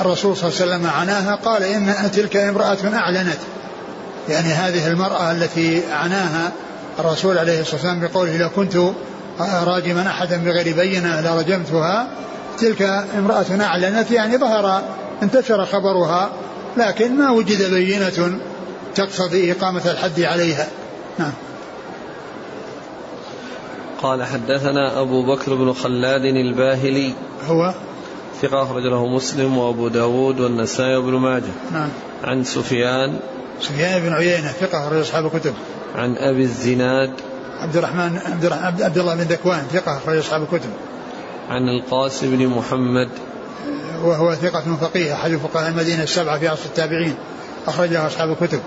[0.00, 3.38] الرسول صلى الله عليه وسلم عناها قال إن تلك امرأة أعلنت.
[4.28, 6.52] يعني هذه المرأة التي عناها
[6.98, 8.76] الرسول عليه الصلاة والسلام بقوله لو كنت
[9.40, 12.08] راجما أحدا بغير بينة لرجمتها
[12.60, 12.82] تلك
[13.18, 14.82] امرأة أعلنت يعني ظهر
[15.22, 16.30] انتشر خبرها
[16.76, 18.38] لكن ما وجد بينة
[18.94, 20.68] تقتضي إقامة الحد عليها.
[21.18, 21.32] نعم.
[24.02, 27.14] قال حدثنا أبو بكر بن خلاد الباهلي.
[27.48, 27.74] هو؟
[28.42, 31.52] ثقة أخرج له مسلم وأبو داود والنسائي وابن ماجه.
[31.72, 31.88] نعم.
[32.24, 33.18] عن سفيان.
[33.60, 35.54] سفيان بن عيينة ثقة أخرج أصحاب الكتب.
[35.94, 37.12] عن أبي الزناد.
[37.60, 40.70] عبد الرحمن عبد, عبد الله بن ذكوان ثقة أخرج أصحاب الكتب.
[41.50, 43.08] عن القاسم بن محمد.
[44.02, 47.14] وهو ثقة فقيه أحد فقهاء المدينة السبعة في عصر التابعين.
[47.66, 48.60] أخرجه أصحاب الكتب.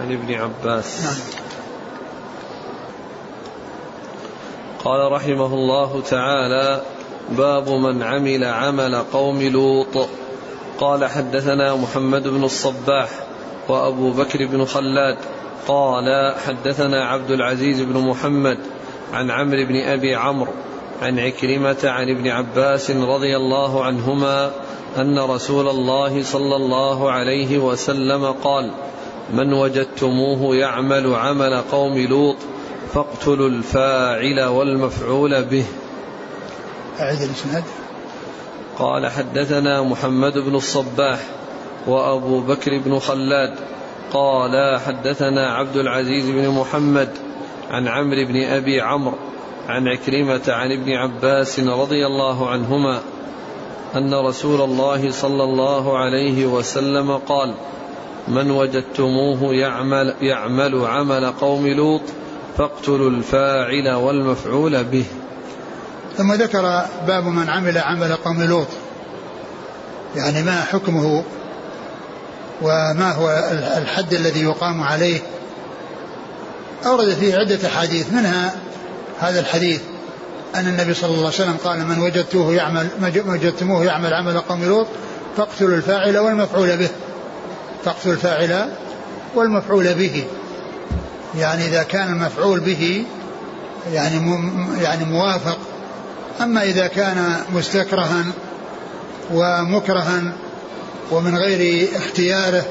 [0.00, 1.04] عن ابن عباس.
[1.04, 1.14] نعم.
[4.84, 6.82] قال رحمه الله تعالى
[7.30, 10.08] باب من عمل عمل قوم لوط.
[10.78, 13.08] قال حدثنا محمد بن الصباح
[13.68, 15.18] وأبو بكر بن خلاد.
[15.68, 18.58] قال حدثنا عبد العزيز بن محمد
[19.12, 20.52] عن عمرو بن أبي عمرو
[21.02, 24.50] عن عكرمة عن ابن عباس رضي الله عنهما
[24.96, 28.70] أن رسول الله صلى الله عليه وسلم قال
[29.32, 32.36] من وجدتموه يعمل عمل قوم لوط
[32.94, 35.64] فاقتلوا الفاعل والمفعول به.
[37.00, 37.64] أعد الإسناد.
[38.78, 41.18] قال حدثنا محمد بن الصباح
[41.86, 43.54] وأبو بكر بن خلاد
[44.12, 47.08] قال حدثنا عبد العزيز بن محمد
[47.70, 49.31] عن عمرو بن أبي عمرو
[49.68, 53.00] عن عكرمة عن ابن عباس رضي الله عنهما
[53.96, 57.54] أن رسول الله صلى الله عليه وسلم قال
[58.28, 62.02] من وجدتموه يعمل, يعمل عمل قوم لوط
[62.58, 65.04] فاقتلوا الفاعل والمفعول به.
[66.16, 68.68] ثم ذكر باب من عمل عمل قوم لوط.
[70.16, 71.24] يعني ما حكمه
[72.62, 73.28] وما هو
[73.78, 75.20] الحد الذي يقام عليه.
[76.86, 78.54] أورد فيه عدة أحاديث منها
[79.22, 79.80] هذا الحديث
[80.54, 82.88] أن النبي صلى الله عليه وسلم قال من وجدتوه يعمل
[83.26, 84.86] وجدتموه يعمل عمل قوم لوط
[85.36, 86.88] فاقتلوا الفاعل والمفعول به.
[87.84, 88.68] فاقتلوا الفاعل
[89.34, 90.24] والمفعول به.
[91.38, 93.04] يعني إذا كان المفعول به
[93.92, 94.40] يعني
[94.80, 95.58] يعني موافق.
[96.40, 98.24] أما إذا كان مستكرها
[99.32, 100.22] ومكرها
[101.10, 102.64] ومن غير اختياره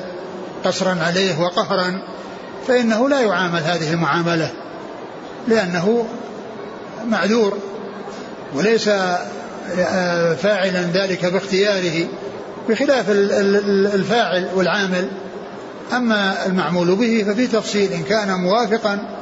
[0.66, 2.02] قصرا عليه وقهرا
[2.68, 4.52] فإنه لا يعامل هذه المعاملة
[5.48, 6.06] لأنه
[7.10, 7.58] معذور
[8.56, 8.90] وليس
[10.42, 12.08] فاعلا ذلك باختياره
[12.70, 15.08] بخلاف الفاعل والعامل.
[15.94, 19.18] أما المعمول به ففي تفصيل إن كان موافقا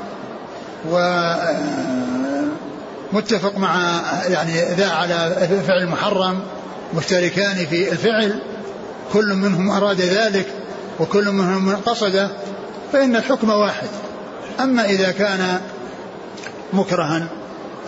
[3.13, 6.39] ومتفق مع يعني ذا على فعل محرم
[6.94, 8.39] مشتركان في الفعل
[9.13, 10.46] كل منهم أراد ذلك
[11.00, 12.30] وكل منهم قصده
[12.94, 13.88] فإن الحكم واحد.
[14.60, 15.62] أما إذا كان
[16.74, 17.28] مكرها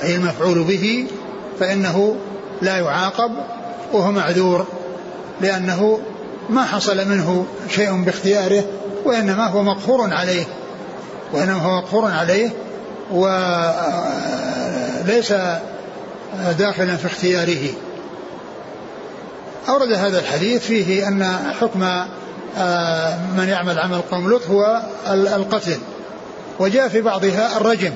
[0.03, 1.07] أي المفعول به
[1.59, 2.15] فإنه
[2.61, 3.31] لا يعاقب
[3.93, 4.65] وهو معذور
[5.41, 5.99] لأنه
[6.49, 8.63] ما حصل منه شيء باختياره
[9.05, 10.43] وإنما هو مقهور عليه
[11.33, 12.49] وإنما هو مقهور عليه
[13.11, 13.33] وليس
[16.59, 17.69] داخلا في اختياره.
[19.69, 21.83] أورد هذا الحديث فيه أن حكم
[22.57, 25.77] آه، من يعمل عمل قوم لوط هو القتل
[26.59, 27.93] وجاء في بعضها الرجم.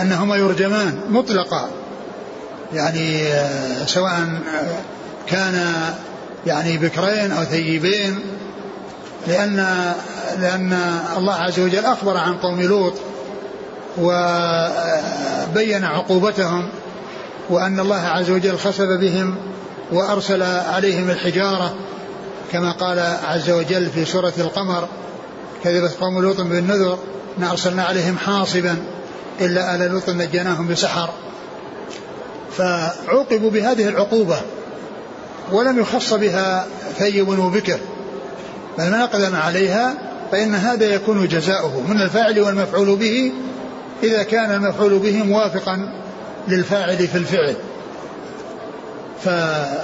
[0.00, 1.68] أنهما يرجمان مطلقا.
[2.72, 4.28] يعني آه، سواء
[5.26, 5.72] كان
[6.46, 8.20] يعني بكرين أو ثيبين
[9.26, 9.56] لأن
[10.40, 10.72] لأن
[11.16, 12.94] الله عز وجل أخبر عن قوم لوط
[13.98, 16.68] وبين عقوبتهم
[17.50, 19.36] وأن الله عز وجل خسف بهم
[19.92, 21.74] وأرسل عليهم الحجارة
[22.52, 24.88] كما قال عز وجل في سورة القمر
[25.64, 26.98] كذبت قوم لوط بالنذر
[27.50, 28.76] أرسلنا عليهم حاصبا.
[29.40, 31.10] إلا آل لوط نجيناهم بسحر.
[32.58, 34.36] فعوقبوا بهذه العقوبة
[35.52, 36.66] ولم يخص بها
[36.98, 37.78] ثيب وبكر
[38.78, 39.94] بل ما أقدم عليها
[40.32, 43.32] فإن هذا يكون جزاؤه من الفاعل والمفعول به
[44.02, 45.92] إذا كان المفعول به موافقا
[46.48, 47.56] للفاعل في الفعل.
[49.24, 49.80] فما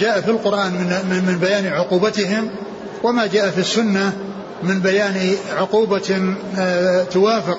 [0.00, 2.50] جاء في القرآن من, من بيان عقوبتهم
[3.02, 4.12] وما جاء في السنة
[4.62, 7.58] من بيان عقوبة آه، توافق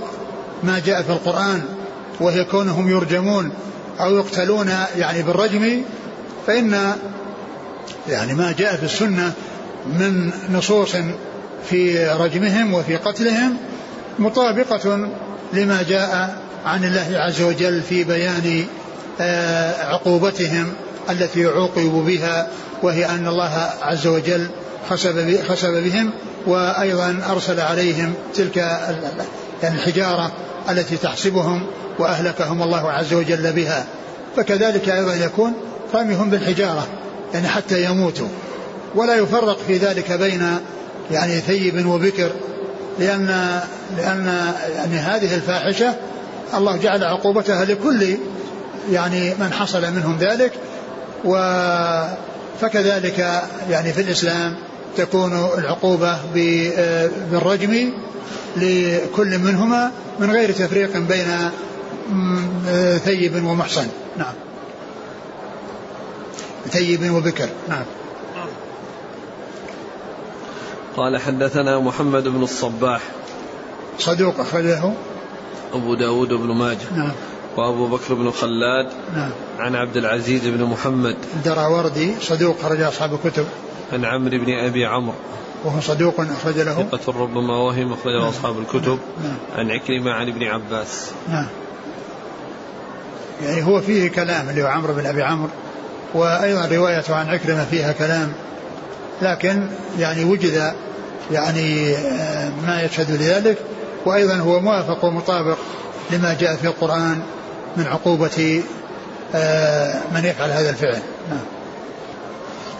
[0.63, 1.61] ما جاء في القرآن
[2.19, 3.51] وهي كونهم يرجمون
[3.99, 5.81] أو يقتلون يعني بالرجم
[6.47, 6.93] فإن
[8.09, 9.33] يعني ما جاء في السنة
[9.85, 10.95] من نصوص
[11.69, 13.57] في رجمهم وفي قتلهم
[14.19, 15.09] مطابقة
[15.53, 18.65] لما جاء عن الله عز وجل في بيان
[19.21, 20.73] آه، عقوبتهم
[21.09, 22.47] التي عوقبوا بها
[22.83, 24.47] وهي أن الله عز وجل
[25.49, 26.11] خسب بهم
[26.47, 28.57] وأيضا أرسل عليهم تلك
[29.63, 30.31] يعني الحجارة
[30.69, 31.65] التي تحسبهم
[31.99, 33.85] وأهلكهم الله عز وجل بها.
[34.37, 35.53] فكذلك أيضا يكون
[35.93, 36.87] رميهم بالحجارة
[37.33, 38.27] يعني حتى يموتوا.
[38.95, 40.57] ولا يفرق في ذلك بين
[41.11, 42.31] يعني ثيب وبكر
[42.99, 43.59] لأن
[43.97, 45.95] لأن يعني هذه الفاحشة
[46.53, 48.17] الله جعل عقوبتها لكل
[48.91, 50.51] يعني من حصل منهم ذلك.
[51.25, 51.35] و
[52.61, 54.55] فكذلك يعني في الإسلام
[54.97, 57.91] تكون العقوبة بالرجم
[58.57, 61.51] لكل منهما من غير تفريق بين
[62.97, 63.87] ثيب ومحصن.
[64.17, 64.33] نعم.
[66.69, 67.49] ثيب وبكر.
[67.69, 67.85] نعم.
[70.97, 73.01] قال حدثنا محمد بن الصباح.
[73.99, 74.93] صدوق أخرجه.
[75.73, 76.93] أبو داود بن ماجه.
[76.95, 77.11] نعم.
[77.57, 78.89] وأبو بكر بن خلاد.
[79.15, 79.31] نعم.
[79.59, 81.15] عن عبد العزيز بن محمد.
[81.33, 83.45] الدراوردي صدوق خرج أصحاب الكتب.
[83.91, 85.15] عن عمرو بن أبي عمرو.
[85.65, 86.87] وهو صدوق أخرج له.
[86.91, 88.27] ثقة ربما وهم أخرج له نعم.
[88.27, 88.99] أصحاب الكتب.
[89.23, 89.37] نعم.
[89.55, 91.11] عن عكرمة عن ابن عباس.
[91.29, 91.47] نعم.
[93.43, 95.49] يعني هو فيه كلام اللي هو عمرو بن أبي عمرو.
[96.13, 98.33] وأيضا روايته عن عكرمة فيها كلام.
[99.21, 99.67] لكن
[99.99, 100.73] يعني وجد
[101.31, 103.57] يعني آه، ما يشهد لذلك.
[104.05, 105.57] وأيضا هو موافق ومطابق
[106.11, 107.21] لما جاء في القرآن
[107.77, 108.63] من عقوبة
[109.35, 110.99] آه، من يفعل هذا الفعل.
[111.29, 111.60] نعم.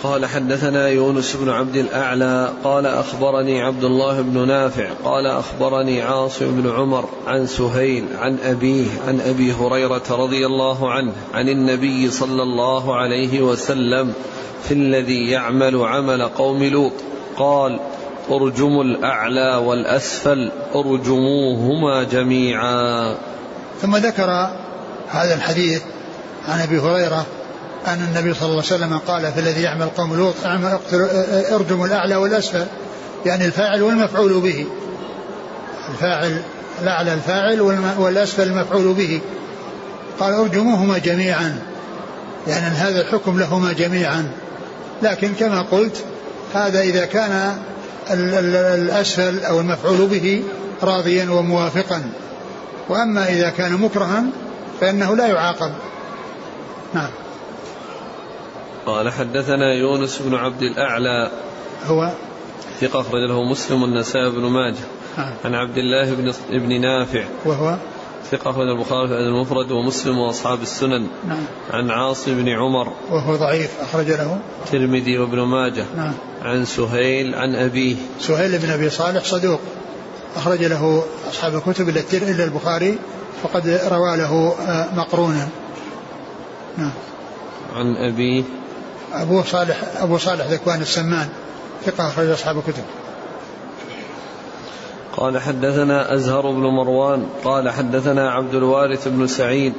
[0.04, 6.62] قال حدثنا يونس بن عبد الأعلى قال أخبرني عبد الله بن نافع قال أخبرني عاصم
[6.62, 12.44] بن عمر عن سهيل عن أبيه عن أبي هريرة رضي الله عنه عن النبي صلى
[12.44, 14.14] الله عليه وسلم
[14.64, 16.94] في الذي يعمل عمل قوم لوط.
[17.38, 17.80] قال
[18.32, 23.16] ارجموا الأعلى والأسفل أرجموهما جميعا.
[23.82, 24.30] ثم ذكر
[25.10, 25.82] هذا الحديث
[26.48, 27.26] عن أبي هريرة
[27.88, 30.36] أن النبي صلى الله عليه وسلم قال في الذي يعمل قوم لوط
[31.52, 32.66] ارجموا الأعلى والأسفل.
[33.26, 34.66] يعني الفاعل والمفعول به.
[35.90, 36.42] الفاعل
[36.82, 37.62] الأعلى الفاعل
[37.98, 39.22] والأسفل المفعول به.
[40.20, 41.60] قال أرجموهما جميعا.
[42.48, 44.32] يعني هذا الحكم لهما جميعا.
[45.04, 46.04] لكن كما قلت
[46.54, 47.58] هذا إذا كان
[48.12, 50.44] الأسفل أو المفعول به
[50.84, 52.02] راضيا وموافقا.
[52.90, 54.24] وأما إذا كان مكرها
[54.82, 55.72] فإنه لا يعاقب.
[56.94, 57.10] نعم.
[58.86, 61.32] قال حدثنا يونس بن عبد الأعلى.
[61.86, 62.12] هو
[62.82, 64.86] ثقة أخرج له مسلم النسائي بن ماجه.
[65.18, 65.34] نعم.
[65.46, 67.24] عن عبد الله بن ابن نافع.
[67.46, 67.76] وهو
[68.32, 71.08] ثقة أخرج البخاري في المفرد ومسلم وأصحاب السنن.
[71.28, 71.46] نعم.
[71.72, 72.94] عن عاصم بن عمر.
[73.12, 75.86] وهو ضعيف أخرج له الترمذي وابن ماجه.
[75.96, 76.14] نعم.
[76.42, 77.96] عن سهيل عن أبيه.
[78.20, 79.60] سهيل بن أبي صالح صدوق.
[80.36, 83.00] أخرج له أصحاب الكتب إلا البخاري
[83.44, 85.48] فقد روى له آه، مقرونا.
[86.78, 86.92] نعم.
[87.76, 88.44] عن أبيه.
[89.14, 91.30] أبو صالح أبو صالح ذكوان السمان
[91.86, 92.84] ثقة أخرج أصحاب الكتب.
[95.18, 99.74] قال حدثنا أزهر بن مروان قال حدثنا عبد الوارث بن سعيد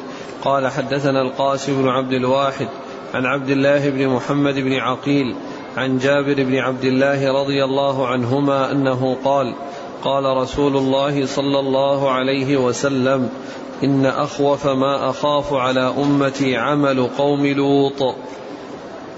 [0.44, 2.68] قال حدثنا القاسم بن عبد الواحد
[3.14, 5.34] عن عبد الله بن محمد بن عقيل
[5.76, 9.54] عن جابر بن عبد الله رضي الله عنهما أنه قال
[10.04, 13.30] قال رسول الله صلى الله عليه وسلم
[13.84, 18.14] إن أخوف ما أخاف على أمتي عمل قوم لوط.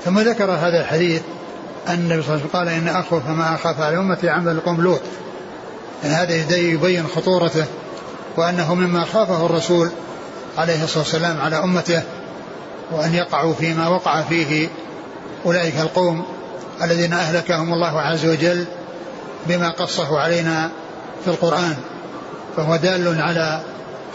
[0.04, 1.22] ثم ذكر هذا الحديث
[1.88, 4.80] أن النبي صلى الله عليه وسلم قال إن أخوف ما أخاف على أمتي عمل قوم
[4.80, 5.00] لوط.
[6.04, 7.64] يعني هذا يبين خطورته
[8.36, 9.90] وأنه مما خافه الرسول
[10.58, 12.02] عليه الصلاة والسلام على أمته
[12.92, 14.68] وأن يقعوا فيما وقع فيه
[15.46, 16.24] أولئك القوم
[16.82, 18.64] الذين أهلكهم الله عز وجل
[19.46, 20.70] بما قصه علينا
[21.24, 21.76] في القرآن.
[22.56, 23.60] فهو دال على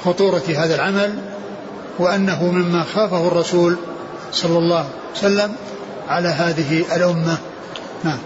[0.05, 1.19] خطورة هذا العمل
[1.99, 3.77] وأنه مما خافه الرسول
[4.31, 5.55] صلى الله عليه وسلم
[6.09, 7.37] على هذه الأمة.
[8.03, 8.17] نعم.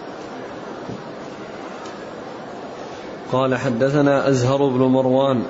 [3.31, 5.43] قال حدثنا أزهر بن مروان.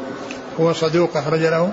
[0.60, 1.72] هو صدوق أخرج له.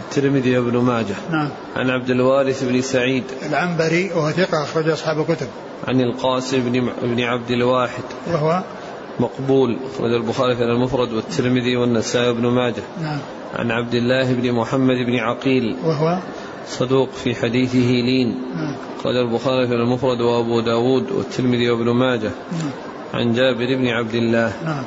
[0.00, 1.14] الترمذي وابن ماجه.
[1.30, 1.48] نعم.
[1.76, 3.24] عن عبد الوارث بن سعيد.
[3.48, 5.46] العنبري وهو ثقة أخرج أصحاب الكتب.
[5.88, 8.02] عن القاسم بن بن عبد الواحد.
[8.32, 8.62] وهو
[9.20, 9.78] مقبول.
[9.94, 12.82] أخرج البخاري في المفرد والترمذي والنسائي وابن ماجه.
[13.02, 13.18] نعم.
[13.56, 15.76] عن عبد الله بن محمد بن عقيل.
[15.84, 16.18] وهو
[16.70, 18.42] صدوق في حديثه لين.
[19.00, 22.30] أخرج البخاري في المفرد وأبو داود والترمذي وابن ماجه
[23.14, 24.52] عن جابر بن عبد الله.
[24.64, 24.84] نعم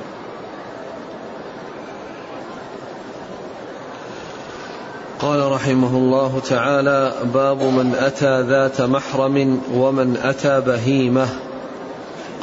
[5.19, 11.27] قال رحمه الله تعالى باب من أتى ذات محرم ومن أتى بهيمة.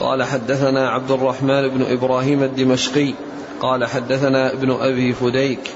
[0.01, 3.15] قال حدثنا عبد الرحمن بن إبراهيم الدمشقي.
[3.61, 5.71] قال حدثنا ابن أبي فديك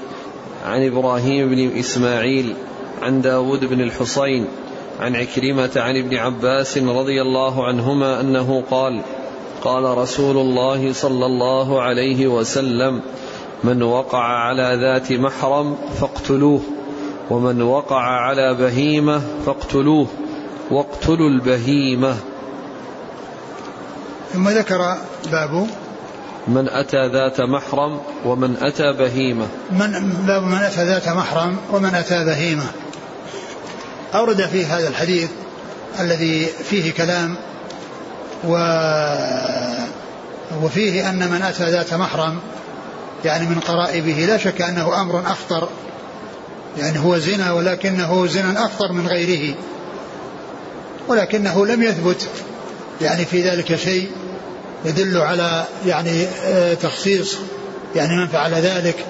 [0.65, 2.55] عن إبراهيم بن إسماعيل.
[3.01, 4.47] عن داود بن الحصين
[4.99, 9.01] عن عكرمة عن ابن عباس رضي الله عنهما أنه قال
[9.63, 13.01] قال رسول الله صلى الله عليه وسلم
[13.63, 16.61] من وقع على ذات محرم فاقتلوه
[17.29, 20.07] ومن وقع على بهيمة فاقتلوه
[20.71, 22.15] واقتلوا البهيمة.
[24.33, 24.97] ثم ذكر
[25.31, 25.67] باب
[26.47, 29.47] من أتى ذات محرم ومن أتى بهيمة.
[29.71, 32.65] من باب من أتى ذات محرم ومن أتى بهيمة.
[34.15, 35.29] أورد في هذا الحديث
[35.99, 37.35] الذي فيه كلام
[38.43, 38.55] و
[40.63, 42.39] وفيه أن من أتى ذات محرم
[43.25, 45.69] يعني من قرائبه لا شك أنه أمر أخطر
[46.77, 49.55] يعني هو زنا ولكنه زنا أخطر من غيره
[51.07, 52.27] ولكنه لم يثبت
[53.01, 54.09] يعني في ذلك شيء
[54.85, 57.35] يدل على يعني آه، تخصيص
[57.95, 59.05] يعني من فعل ذلك.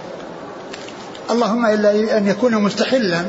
[1.31, 3.25] اللهم إلا أن يكون مستحلا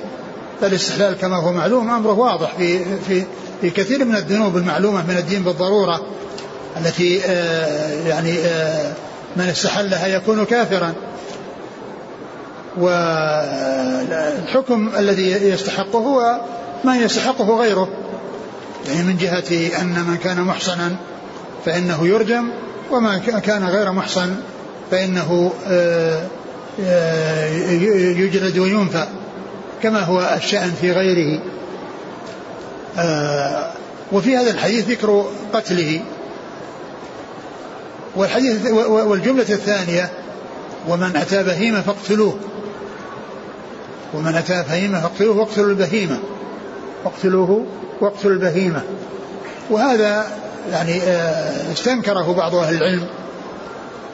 [0.60, 3.24] فالاستحلال كما هو معلوم أمره واضح في في
[3.60, 6.06] في كثير من الذنوب المعلومة من الدين بالضرورة
[6.76, 8.92] التي آه، يعني آه،
[9.36, 10.92] من استحلها يكون كافرا.
[12.78, 16.40] والحكم الذي يستحقه هو
[16.84, 17.88] ما يستحقه غيره
[18.88, 20.96] يعني من جهة أن من كان محصنا
[21.64, 22.48] فإنه يرجم
[22.90, 24.36] وما كان غير محصن
[24.90, 26.22] فإنه آه،
[28.18, 29.06] يجلد وينفى.
[29.82, 31.40] كما هو الشأن في غيره.
[32.98, 33.70] آه،
[34.12, 36.00] وفي هذا الحديث ذكر قتله.
[38.16, 40.10] والحديث والجملة الثانية
[40.88, 42.38] ومن أتى بهيمة فاقتلوه.
[44.14, 46.18] ومن أتى بهيمة فاقتلوه واقتلوا البهيمة.
[47.04, 47.66] واقتلوه
[48.00, 48.82] واقتلوا البهيمة.
[49.70, 50.26] وهذا
[50.72, 53.06] يعني آه، استنكره بعض أهل العلم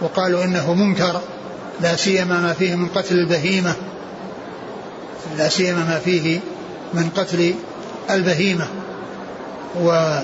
[0.00, 1.20] وقالوا إنه منكر
[1.80, 3.74] لا سيما ما فيه من قتل البهيمة.
[5.38, 6.40] لا سيما ما فيه
[6.94, 7.54] من قتل
[8.10, 8.66] البهيمة.
[9.82, 10.18] و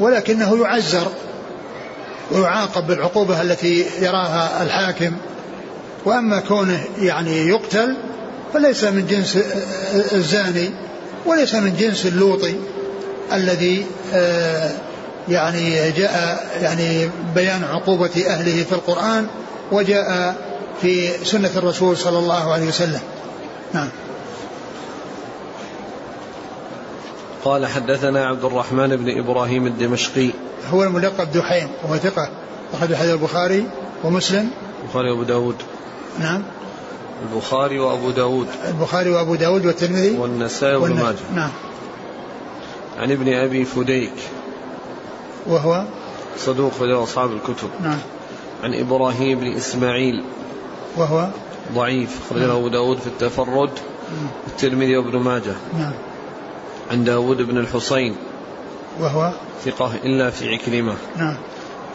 [0.00, 1.08] ولكنه يعزر
[2.30, 5.12] ويعاقب بالعقوبة التي يراها الحاكم.
[6.04, 7.96] وأما كونه يعني يقتل
[8.54, 9.38] فليس من جنس
[10.12, 10.70] الزاني
[11.26, 12.54] وليس من جنس اللوطي
[13.32, 14.70] الذي آه،
[15.28, 19.26] يعني جاء يعني بيان عقوبة أهله في القرآن
[19.72, 20.36] وجاء
[20.82, 23.00] في سنة الرسول صلى الله عليه وسلم.
[23.76, 23.88] نعم.
[27.44, 30.30] قال حدثنا عبد الرحمن بن إبراهيم الدمشقي.
[30.70, 32.28] هو الملقب دحيم وهو ثقة
[32.72, 33.66] أخرج حديث البخاري
[34.04, 34.50] ومسلم.
[34.82, 35.56] البخاري وأبو داود.
[36.18, 36.42] نعم.
[37.22, 38.46] البخاري وأبو داود.
[38.68, 41.16] البخاري وأبو داود والترمذي والنسائي وابن ماجه.
[41.34, 41.50] نعم.
[42.98, 44.12] عن ابن أبي فديك.
[45.46, 45.84] وهو؟
[46.38, 47.68] صدوق في أصحاب الكتب.
[47.82, 47.98] نعم.
[48.62, 50.24] عن إبراهيم بن إسماعيل.
[50.96, 51.28] وهو؟
[51.74, 52.20] ضعيف.
[52.26, 52.56] أخرجه.
[52.56, 53.70] أبو داود في التفرد.
[54.46, 55.54] الترمذي وابن ماجه.
[55.78, 55.92] نعم.
[56.90, 58.16] عن داود بن الحصين
[59.00, 59.32] وهو؟
[59.64, 60.96] ثقة إلا في عكرمة.
[61.16, 61.36] نعم.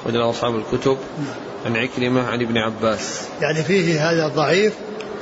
[0.01, 0.97] أخرجه أصحاب الكتب.
[1.19, 1.35] نعم.
[1.65, 3.21] عن عكرمة عن ابن عباس.
[3.41, 4.73] يعني فيه هذا الضعيف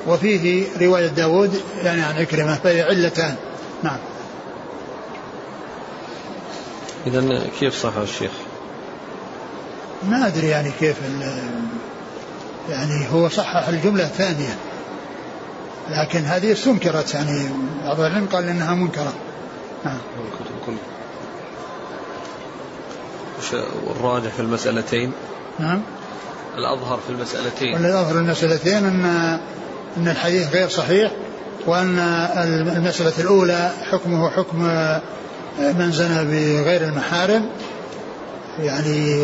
[0.07, 3.35] وفيه رواية داود يعني عن عكرمة فهي علتان.
[3.83, 3.97] نعم.
[7.07, 8.31] إذا كيف صح الشيخ؟
[10.09, 10.97] ما أدري يعني كيف
[12.69, 14.57] يعني هو صحح الجملة الثانية.
[15.89, 17.49] لكن هذه استنكرت يعني
[17.83, 19.13] بعض العلم قال إنها منكرة.
[19.85, 19.97] نعم.
[23.87, 25.11] والراجح في المسألتين؟
[25.59, 25.81] نعم.
[26.57, 27.73] الأظهر في المسألتين.
[27.73, 29.05] والأظهر في المسألتين أن
[29.97, 31.11] أن الحديث غير صحيح
[31.67, 31.99] وأن
[32.77, 34.63] المسألة الأولى حكمه حكم
[35.59, 37.49] من زنى بغير المحارم
[38.59, 39.23] يعني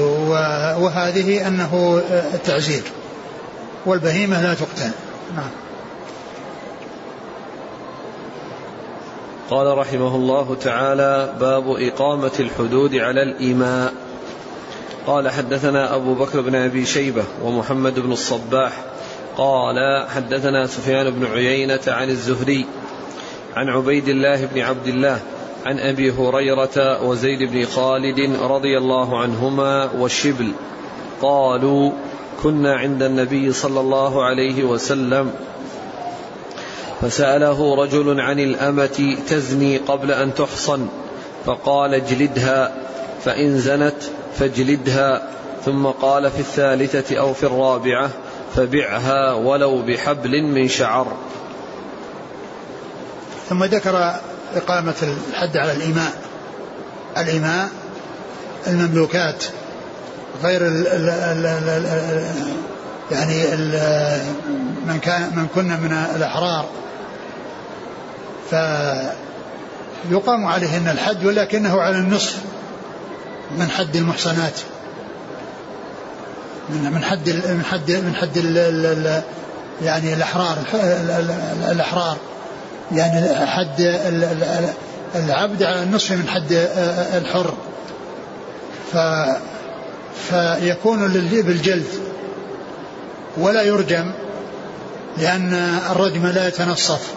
[0.77, 2.01] وهذه أنه
[2.33, 2.83] التعزير.
[3.85, 4.91] والبهيمة لا تقتل.
[5.35, 5.49] نعم.
[9.49, 13.93] قال رحمه الله تعالى باب إقامة الحدود على الإماء
[15.07, 18.73] قال حدثنا أبو بكر بن أبي شيبة ومحمد بن الصباح.
[19.37, 22.65] قال حدثنا سفيان بن عيينة عن الزهري
[23.55, 25.19] عن عبيد الله بن عبد الله
[25.65, 30.51] عن أبي هريرة وزيد بن خالد رضي الله عنهما والشبل.
[31.21, 31.91] قالوا
[32.45, 35.33] كنا عند النبي صلى الله عليه وسلم
[37.01, 40.87] فسأله رجل عن الأمة تزني قبل أن تحصن
[41.45, 42.73] فقال اجلدها
[43.23, 43.95] فإن زنت
[44.39, 45.29] فاجلدها
[45.65, 48.09] ثم قال في الثالثة أو في الرابعة
[48.55, 51.17] فبعها ولو بحبل من شعر.
[53.49, 54.15] ثم ذكر
[54.55, 54.95] إقامة
[55.31, 56.11] الحد على الإماء
[57.17, 57.69] الإماء
[58.67, 59.43] المملوكات.
[60.43, 62.25] غير ال ال ال ال
[63.11, 63.71] يعني ال
[64.87, 66.65] من كان من كنا من الأحرار
[70.09, 72.37] فيقام عليهن الحد ولكنه على النصف
[73.57, 74.59] من حد المحصنات
[76.69, 79.21] من من حد من حد من حد ال ال
[79.83, 80.57] يعني الاحرار
[81.71, 82.17] الاحرار
[82.91, 83.97] يعني حد
[85.15, 86.67] العبد على النصف من حد
[87.13, 87.53] الحر
[88.93, 88.97] ف
[90.29, 91.05] فيكون
[91.41, 91.87] بالجلد
[93.37, 94.11] ولا يرجم
[95.17, 95.53] لأن
[95.91, 97.13] الرجم لا يتنصف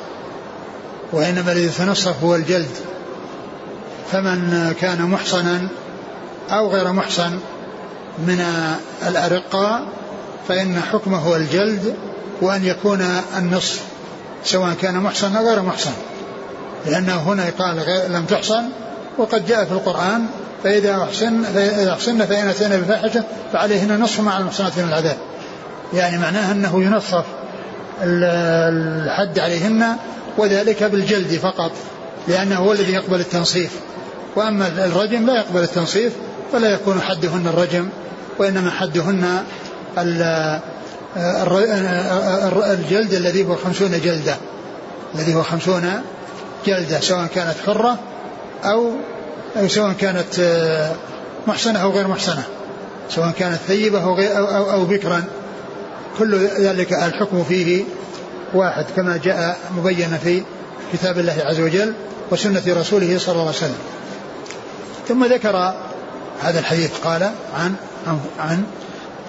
[1.13, 2.71] وإنما الذي يتنصف هو الجلد.
[4.13, 5.69] فمن كان محصنا
[6.51, 7.39] أو غير محصن
[8.19, 8.45] من
[9.07, 9.87] الأرقاء
[10.49, 11.95] فإن حكمه هو الجلد
[12.41, 13.01] وأن يكون
[13.39, 13.83] النصف
[14.45, 15.93] سواء كان محصن أو غير محصن.
[16.87, 17.77] لأنه هنا قال
[18.13, 18.65] لم تحصن
[19.19, 20.27] وقد جاء في القرآن
[20.65, 25.17] فإذا أحسن فإذا أحسن فإن أتينا بفاحشة فعليهن نصف مع المحصنات من العذاب.
[25.95, 27.25] يعني معناه أنه ينصف
[28.03, 29.97] الحد عليهن
[30.39, 31.73] وذلك بالجلد فقط
[32.29, 33.71] لأنه هو الذي يقبل التنصيف.
[34.37, 36.13] وأما الرجم لا يقبل التنصيف
[36.53, 37.89] فلا يكون حدهن الرجم
[38.39, 39.43] وإنما حدهن
[42.71, 44.37] الجلد الذي هو خمسون جلدة.
[45.15, 46.03] الذي هو خمسون
[46.67, 47.99] جلدة سواء كانت حرة
[48.65, 48.93] أو
[49.67, 50.41] سواء كانت
[51.47, 52.43] محسنة أو غير محسنة.
[53.11, 55.25] سواء كانت ثيبة أو, غير أو, أو, أو بكرا.
[56.19, 57.85] كل ذلك الحكم فيه
[58.55, 60.43] واحد كما جاء مبينا في
[60.93, 61.95] كتاب الله عز وجل
[62.31, 63.79] وسنة رسوله صلى الله عليه وسلم.
[65.09, 65.75] ثم ذكر
[66.41, 67.23] هذا الحديث قال
[67.55, 67.75] عن
[68.07, 68.65] عن, عن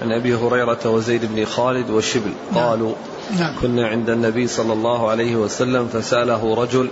[0.02, 2.64] عن أبي هريرة وزيد بن خالد وشبل نعم.
[2.64, 2.94] قالوا
[3.40, 3.56] نعم.
[3.62, 6.90] كنا عند النبي صلى الله عليه وسلم فسأله رجل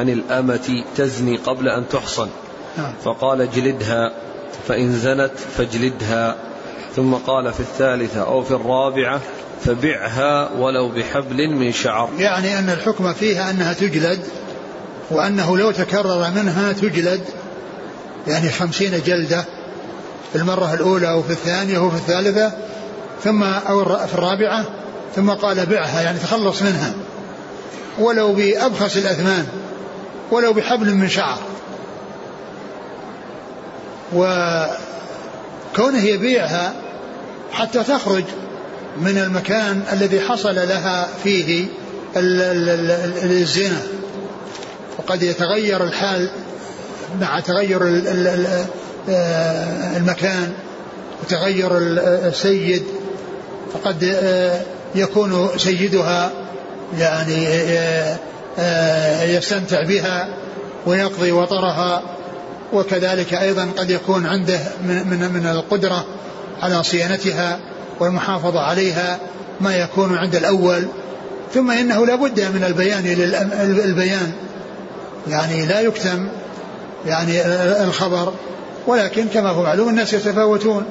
[0.00, 2.22] عن الأمة تزني قبل أن تحصن.
[2.22, 2.45] نعم
[3.04, 4.12] فقال اجلدها
[4.68, 6.36] فإن زنت فاجلدها.
[6.96, 9.20] ثم قال في الثالثة أو في الرابعة
[9.64, 12.10] فبعها ولو بحبل من شعر.
[12.18, 14.20] يعني أن الحكم فيها أنها تجلد
[15.10, 17.20] وأنه لو تكرر منها تجلد
[18.26, 19.44] يعني خمسين جلدة
[20.32, 22.52] في المرة الأولى أو في الثانية أو في الثالثة
[23.24, 24.64] ثم أو في الرابعة
[25.16, 26.94] ثم قال بعها يعني تخلص منها.
[27.98, 29.46] ولو بأبخس الأثمان
[30.30, 31.38] ولو بحبل من شعر.
[34.12, 36.72] وكونه يبيعها
[37.52, 38.24] حتى تخرج
[39.00, 41.66] من المكان الذي حصل لها فيه
[42.16, 43.82] الزنا.
[44.98, 46.30] وقد يتغير الحال
[47.20, 47.80] مع تغير
[49.96, 50.52] المكان
[51.22, 51.78] وتغير
[52.28, 52.84] السيد
[53.72, 54.02] فقد
[54.94, 56.30] يكون سيدها
[56.98, 57.46] يعني
[59.34, 60.28] يستمتع بها
[60.86, 62.02] ويقضي وطرها.
[62.72, 64.58] وكذلك أيضا قد يكون عنده
[64.88, 66.04] من من من القدرة
[66.62, 67.58] على صيانتها
[68.00, 69.18] والمحافظة عليها
[69.60, 70.86] ما يكون عند الأول.
[71.54, 73.06] ثم إنه لا بد من البيان
[73.84, 74.32] البيان.
[75.28, 76.28] يعني لا يكتم
[77.06, 77.46] يعني
[77.84, 78.32] الخبر
[78.86, 80.84] ولكن كما هو معلوم الناس يتفاوتون.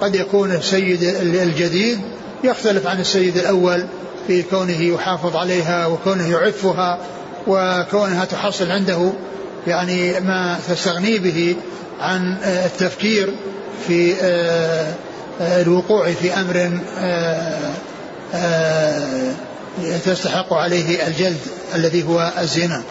[0.00, 2.00] قد يكون السيد الجديد
[2.44, 3.86] يختلف عن السيد الأول
[4.26, 6.98] في كونه يحافظ عليها وكونه يعفها
[7.46, 9.12] وكونها تحصل عنده.
[9.68, 11.56] يعني ما تستغني به
[12.00, 13.34] عن التفكير
[13.86, 14.14] في
[15.40, 16.80] الوقوع في أمر
[18.34, 19.32] آه،
[20.04, 21.38] تستحق عليه الجلد
[21.74, 22.82] الذي هو الزنا.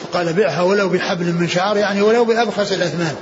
[0.00, 3.14] فقال بيعها ولو بحبل من شعر يعني ولو بأبخس الأثمان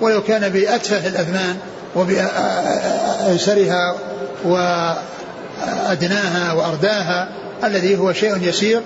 [0.00, 1.56] ولو كان بأتفه الأثمان
[1.96, 3.96] وبأيسرها
[4.44, 7.28] وأدناها وأرداها
[7.64, 8.82] الذي هو شيء يسير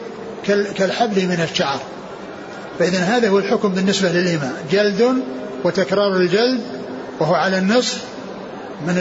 [0.76, 1.80] كالحبل من الشعر.
[2.80, 5.22] فإذا هذا هو الحكم بالنسبة للإمام جلد
[5.64, 6.60] وتكرار الجلد
[7.20, 8.04] وهو على النصف
[8.86, 8.94] من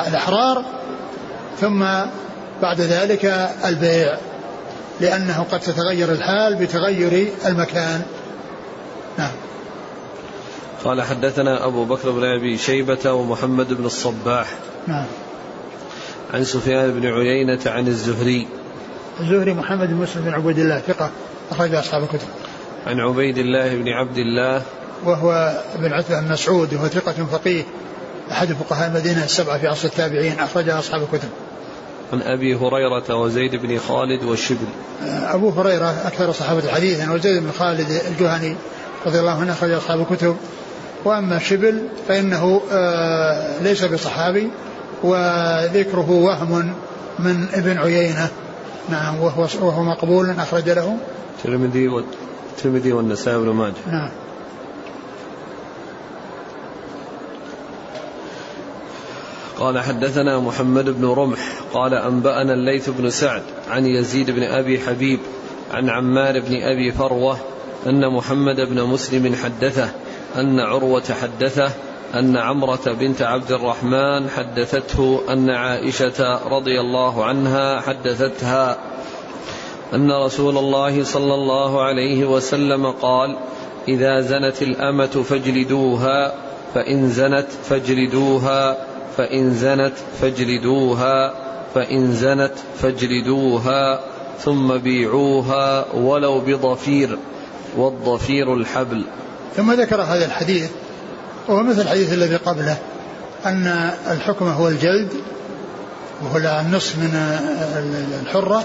[0.00, 0.64] الأحرار
[1.60, 1.84] ثم
[2.62, 4.18] بعد ذلك البيع
[5.00, 8.02] لأنه قد تتغير الحال بتغير المكان.
[9.18, 9.32] نعم.
[10.84, 14.48] قال حدثنا أبو بكر بن أبي شيبة ومحمد بن الصباح.
[14.86, 15.06] نعم.
[16.34, 18.46] عن سفيان بن عيينة عن الزهري.
[19.20, 21.10] الزهري محمد بن مسلم بن عبيد الله ثقة.
[21.52, 22.28] أخرج أصحاب الكتب.
[22.86, 24.62] عن عبيد الله بن عبد الله.
[25.04, 27.62] وهو ابن عتبة بن مسعود وهو ثقة فقيه
[28.32, 31.28] أحد فقهاء المدينة السبعة في عصر التابعين أخرجها أصحاب الكتب.
[32.12, 34.66] عن أبي هريرة وزيد بن خالد والشبل.
[35.06, 38.56] أبو هريرة أكثر صحابة حديثا وزيد بن خالد الجهني
[39.06, 40.36] رضي الله عنه أخرج أصحاب الكتب.
[41.04, 44.50] وأما شبل فإنه آه، ليس بصحابي
[45.02, 46.72] وذكره وهم
[47.18, 48.28] من ابن عيينة.
[48.88, 50.96] نعم وهو وهو مقبول أخرج له.
[51.44, 53.74] الترمذي والترمذي والنسائي بن ماجه.
[53.86, 54.10] نعم.
[59.58, 61.38] قال حدثنا محمد بن رمح
[61.72, 65.18] قال أنبأنا الليث بن سعد عن يزيد بن أبي حبيب
[65.70, 67.36] عن عمار بن أبي فروة
[67.86, 69.90] أن محمد بن مسلم حدثه
[70.36, 71.72] أن عروة حدثه
[72.14, 78.91] أن عمرة بنت عبد الرحمن حدثته أن عائشة رضي الله عنها حدثتها.
[79.94, 83.36] أن رسول الله صلى الله عليه وسلم قال
[83.88, 86.32] إذا زنت الأمة فاجلدوها
[86.74, 88.76] فإن زنت فاجلدوها
[89.16, 91.32] فإن زنت فاجلدوها
[91.74, 94.00] فإن زنت فاجلدوها
[94.40, 97.18] ثم بيعوها ولو بضفير
[97.76, 99.04] والضفير الحبل.
[99.56, 100.70] ثم ذكر هذا الحديث
[101.48, 102.78] وهو مثل الحديث الذي قبله
[103.46, 105.12] أن الحكم هو الجلد
[106.22, 107.38] وهو النصف من
[108.22, 108.64] الحرة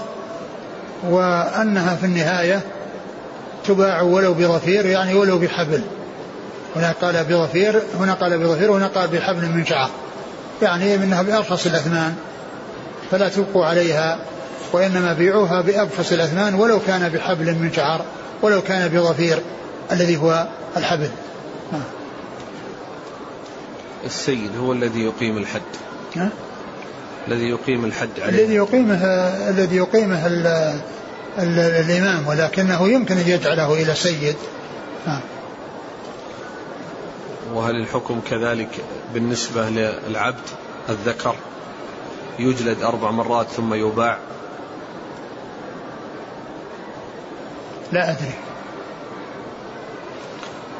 [1.04, 2.60] وأنها في النهاية
[3.66, 5.82] تباع ولو بظفير يعني ولو بحبل
[6.76, 9.90] هنا قال بظفير هنا قال بظفير وهنا قال بحبل من شعر
[10.62, 12.14] يعني منها بأرخص الأثمان
[13.10, 14.18] فلا تبقوا عليها
[14.72, 18.04] وإنما بيعوها بأبخس الأثمان ولو كان بحبل من شعر
[18.42, 19.38] ولو كان بظفير
[19.92, 20.46] الذي هو
[20.76, 21.10] الحبل.
[24.06, 25.62] السيد هو الذي يقيم الحد؟
[27.28, 28.44] الذي يقيم الحد عليه.
[28.44, 29.04] الذي يقيمه
[29.50, 30.46] الذي يقيمه ال
[31.38, 34.36] ال الإمام ولكنه يمكن أن يجعله إلى سيد.
[35.06, 35.20] ها.
[37.54, 38.68] وهل الحكم كذلك
[39.14, 40.48] بالنسبة للعبد
[40.88, 41.34] الذكر؟
[42.38, 44.18] يجلد أربع مرات ثم يباع.
[47.92, 48.34] لا أدري.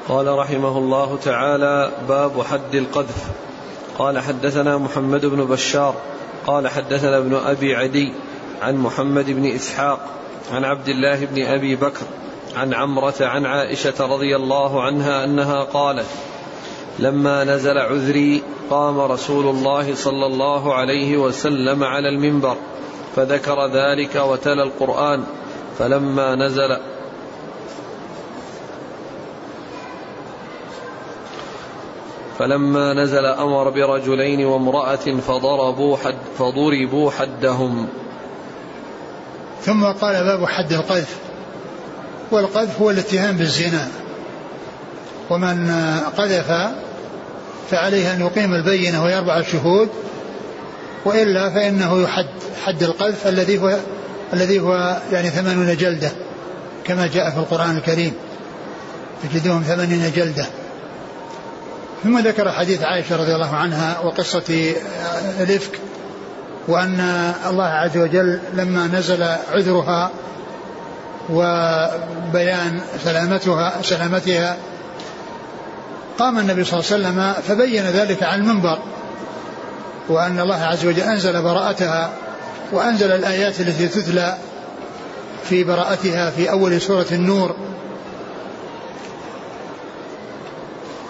[0.08, 3.24] قال رحمه الله تعالى باب حد القذف.
[3.98, 5.94] قال حدثنا محمد بن بشار
[6.48, 8.12] قال حدثنا ابن أبي عدي
[8.62, 10.00] عن محمد بن إسحاق
[10.52, 12.06] عن عبد الله بن أبي بكر
[12.56, 16.06] عن عمرة عن عائشة رضي الله عنها أنها قالت
[16.98, 22.56] لما نزل عذري قام رسول الله صلى الله عليه وسلم على المنبر
[23.16, 25.24] فذكر ذلك وتلا القرآن
[25.78, 26.76] فلما نزل
[32.38, 37.88] فلما نزل أمر برجلين وامرأة فضربوا حد فضربوا حدهم.
[39.62, 41.16] ثم قال باب حد القذف.
[42.30, 43.88] والقذف هو الاتهام بالزنا.
[45.30, 45.70] ومن
[46.16, 46.52] قذف
[47.70, 49.88] فعليه أن يقيم البينة ويربع الشهود
[51.04, 52.26] وإلا فإنه يحد
[52.64, 53.76] حد القذف الذي هو
[54.32, 56.10] الذي هو يعني ثمانون جلدة
[56.84, 58.12] كما جاء في القرآن الكريم.
[59.22, 60.46] تجدهم ثمانين جلدة.
[62.04, 64.74] ثم ذكر حديث عائشة رضي الله عنها وقصة
[65.40, 65.78] الإفك
[66.68, 67.00] وأن
[67.50, 69.22] الله عز وجل لما نزل
[69.52, 70.10] عذرها
[71.30, 74.56] وبيان سلامتها سلامتها
[76.18, 78.78] قام النبي صلى الله عليه وسلم فبين ذلك على المنبر
[80.08, 82.10] وأن الله عز وجل أنزل براءتها
[82.72, 84.36] وأنزل الآيات التي تتلى
[85.44, 87.56] في براءتها في أول سورة النور.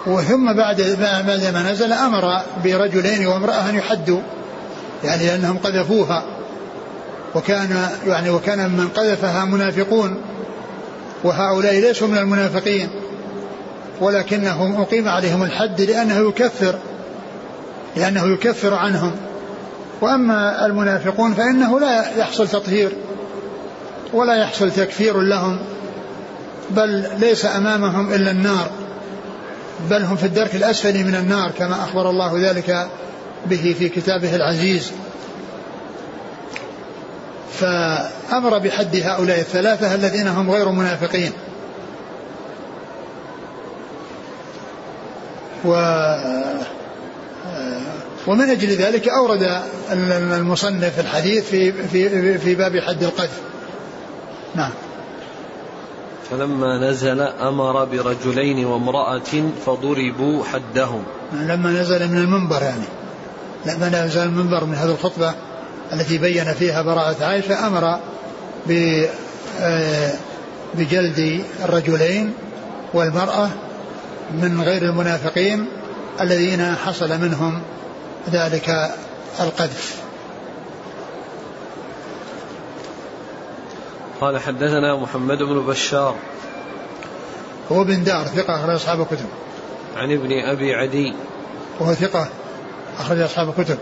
[0.07, 4.19] وثم بعد بعد ما نزل أمر برجلين وامرأة أن يحدوا
[5.03, 6.23] يعني لأنهم قذفوها.
[7.35, 10.21] وكان يعني وكان من قذفها منافقون
[11.23, 12.89] وهؤلاء ليسوا من المنافقين.
[14.01, 16.75] ولكنهم أقيم عليهم الحد لأنه يكفر
[17.95, 19.11] لأنه يكفر عنهم.
[20.01, 22.91] وأما المنافقون فإنه لا يحصل تطهير
[24.13, 25.59] ولا يحصل تكفير لهم
[26.69, 28.69] بل ليس أمامهم إلا النار.
[29.89, 32.87] بل هم في الدرك الأسفل من النار كما أخبر الله ذلك
[33.45, 34.91] به في كتابه العزيز
[37.59, 41.31] فأمر بحد هؤلاء الثلاثة الذين هم غير منافقين
[45.65, 45.71] و
[48.27, 49.61] ومن أجل ذلك أورد
[49.91, 53.41] المصنف الحديث في في في باب حد القذف.
[54.55, 54.71] نعم.
[56.31, 61.03] فلما نزل أمر برجلين وامرأة فضربوا حدهم.
[61.33, 62.85] لما نزل من المنبر يعني.
[63.65, 65.33] لما نزل المنبر من هذه الخطبة
[65.93, 67.99] التي بين فيها براءة عائشة أمر
[69.61, 70.13] آه،
[70.73, 72.33] بجلد الرجلين
[72.93, 73.49] والمرأة
[74.33, 75.65] من غير المنافقين
[76.21, 77.61] الذين حصل منهم
[78.31, 78.91] ذلك
[79.39, 79.98] القذف
[84.21, 86.15] قال حدثنا محمد بن بشار.
[87.71, 89.25] هو بن دار ثقة أخرج أصحاب الكتب.
[89.95, 91.13] عن ابن أبي عدي.
[91.79, 92.27] وهو ثقة
[92.99, 93.77] أخرج أصحاب الكتب.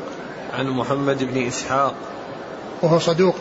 [0.53, 1.93] عن محمد بن إسحاق.
[2.81, 3.35] وهو صدوق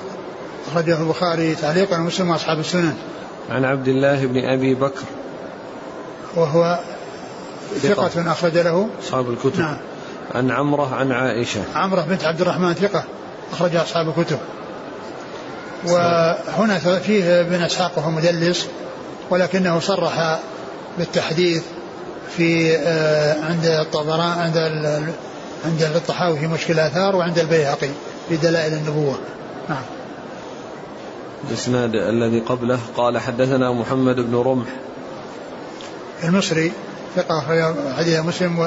[0.72, 2.94] أخرجه البخاري تعليقا ومسلم وأصحاب السنن.
[3.50, 5.04] عن عبد الله بن أبي بكر.
[6.34, 6.78] وهو
[7.78, 8.32] ثقة.
[8.32, 8.88] أخرج له.
[9.02, 9.60] أصحاب الكتب.
[9.60, 9.76] نعم.
[10.34, 11.60] عن عمرة عن عائشة.
[11.74, 13.04] عمرة بنت عبد الرحمن ثقة
[13.52, 14.38] أخرج أصحاب الكتب.
[15.84, 18.66] وهنا فيه ابن إسحاق وهو مدلس
[19.30, 20.38] ولكنه صرح
[20.98, 21.62] بالتحديث
[22.36, 24.56] في آه، عند الطبران عند
[25.64, 27.88] عند الطحاوي في مشكل الآثار وعند البيهقي
[28.28, 29.18] في دلائل النبوة.
[29.68, 29.82] نعم.
[31.48, 34.66] الإسناد الذي قبله قال حدثنا محمد بن رمح.
[36.24, 36.72] المصري
[37.16, 37.40] ثقة
[37.98, 38.58] حديث مسلم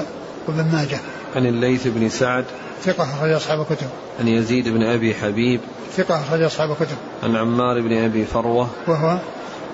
[0.48, 1.00] وابن ماجه.
[1.36, 2.46] عن الليث بن سعد
[2.84, 3.88] ثقة أخرج أصحاب الكتب.
[4.20, 5.60] عن يزيد بن أبي حبيب.
[5.92, 6.98] ثقة أخرج أصحاب الكتب.
[7.24, 8.68] عن عمار بن أبي فروة.
[8.88, 9.18] وهو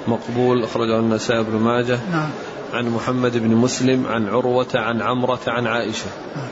[0.07, 1.99] مقبول أخرجه النسائي بن ماجه.
[2.11, 2.29] نعم.
[2.73, 6.07] عن محمد بن مسلم عن عروة عن عمرة عن عائشة.
[6.35, 6.49] نعم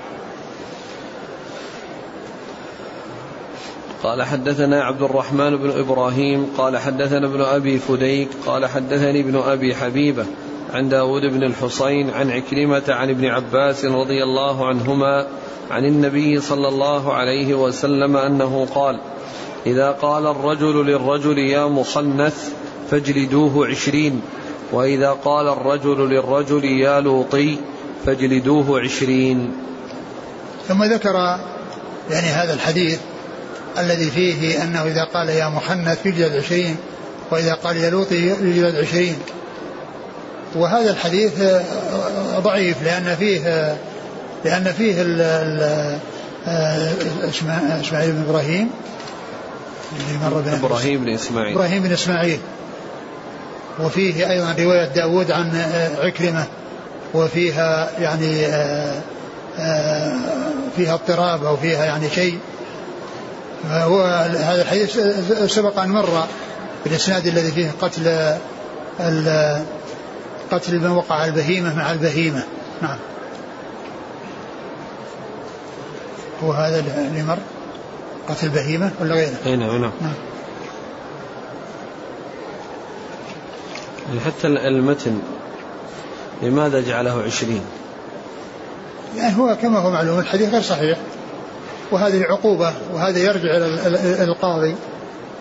[4.04, 9.76] قال حدثنا عبد الرحمن بن إبراهيم قال حدثنا ابن أبي فديك قال حدثني ابن أبي
[9.76, 10.26] حبيبة.
[10.74, 15.28] عن داود بن الحصين عن عكرمة عن ابن عباس رضي الله عنهما
[15.74, 19.00] عن النبي صلى الله عليه وسلم أنه قال
[19.66, 22.50] إذا قال الرجل للرجل يا مخنث
[22.92, 24.22] فاجلدوه عشرين
[24.72, 27.58] وإذا قال الرجل للرجل يا لوطي
[28.06, 29.54] فاجلدوه عشرين.
[30.68, 31.14] ثم ذكر
[32.10, 33.00] يعني هذا الحديث
[33.78, 36.76] الذي فيه أنه إذا قال يا مخنث يجلد عشرين
[37.32, 39.16] وإذا قال يا لوط يجلد عشرين.
[40.56, 41.44] وهذا الحديث
[42.38, 43.78] ضعيف لأن فيه
[44.46, 46.00] لأن فيه ال ال
[47.82, 48.70] إسماعيل بن إبراهيم.
[50.54, 51.56] إبراهيم بن إسماعيل.
[51.56, 52.40] إبراهيم بن إسماعيل.
[53.80, 55.52] وفيه أيضا رواية داود عن
[56.00, 56.46] عكرمة.
[57.14, 58.36] وفيها يعني
[60.76, 62.40] فيها اضطراب أو فيها يعني شيء.
[63.72, 64.04] هو
[64.40, 65.00] هذا الحديث
[65.46, 66.26] سبق أن مر
[66.86, 68.36] بالإسناد الذي فيه قتل
[70.52, 72.44] قتل من وقع البهيمة مع البهيمة.
[72.82, 72.98] نعم.
[76.44, 77.38] هو هذا اللي مر
[78.30, 80.14] قتل البهيمة ولا غيره؟ أي نعم نعم, نعم.
[84.26, 85.20] حتى المتن
[86.42, 87.62] لماذا جعله عشرين
[89.18, 90.98] يعني هو كما هو معلوم الحديث غير صحيح
[91.92, 94.76] وهذه عقوبة وهذا يرجع إلى القاضي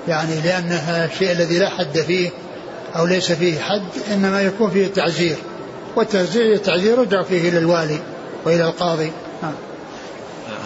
[0.08, 2.30] يعني لأنها الشيء الذي لا حد فيه
[2.96, 5.36] أو ليس فيه حد إنما يكون فيه تعزير
[5.96, 7.98] والتعزير التعزير يرجع فيه إلى الوالي
[8.44, 9.52] وإلى القاضي نعم.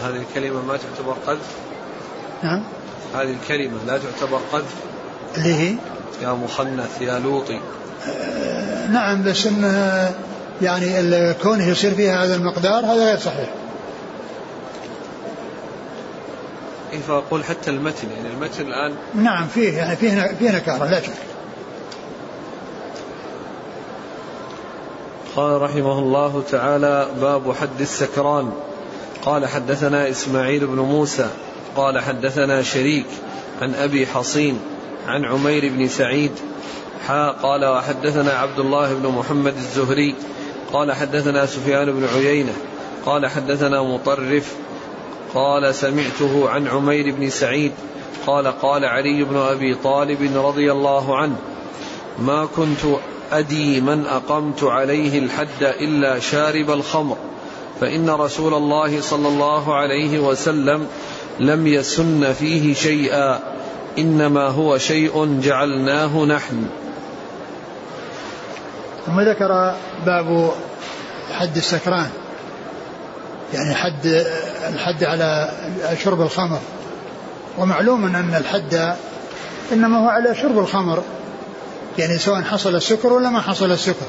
[0.08, 1.50] هذه الكلمة ما تعتبر قذف؟
[2.42, 2.62] نعم.
[3.14, 4.74] هذه الكلمة لا تعتبر قذف؟
[5.36, 5.74] اللي هي؟
[6.22, 7.60] يا مخنث يا لوطي.
[8.08, 10.14] آه نعم بس انه
[10.62, 13.48] يعني كونه يصير فيها هذا المقدار هذا غير صحيح.
[17.08, 21.12] فأقول حتى المتن؟ يعني المتن الآن نعم فيه يعني فيه فيه نكارة لا شك.
[25.36, 28.52] قال رحمه الله تعالى باب حد السكران.
[29.26, 31.30] قال حدثنا إسماعيل بن موسى
[31.76, 33.06] قال حدثنا شريك
[33.62, 34.60] عن أبي حصين
[35.06, 36.30] عن عمير بن سعيد
[37.06, 40.14] حا قال وحدثنا عبد الله بن محمد الزهري
[40.72, 42.52] قال حدثنا سفيان بن عيينة
[43.06, 44.54] قال حدثنا مطرف
[45.34, 47.72] قال سمعته عن عمير بن سعيد
[48.26, 51.36] قال قال علي بن أبي طالب رضي الله عنه
[52.18, 52.98] ما كنت
[53.32, 57.16] أدي من أقمت عليه الحد إلا شارب الخمر.
[57.80, 60.86] فإن رسول الله صلى الله عليه وسلم
[61.40, 63.38] لم يسن فيه شيئا
[63.98, 66.66] إنما هو شيء جعلناه نحن.
[69.06, 69.74] ثم ذكر
[70.06, 70.50] باب
[71.32, 72.10] حد السكران
[73.54, 74.26] يعني حد
[74.68, 75.50] الحد على
[76.04, 76.58] شرب الخمر.
[77.58, 78.96] ومعلوم أن الحد
[79.72, 81.02] إنما هو على شرب الخمر
[81.98, 84.06] يعني سواء حصل السكر ولا ما حصل السكر.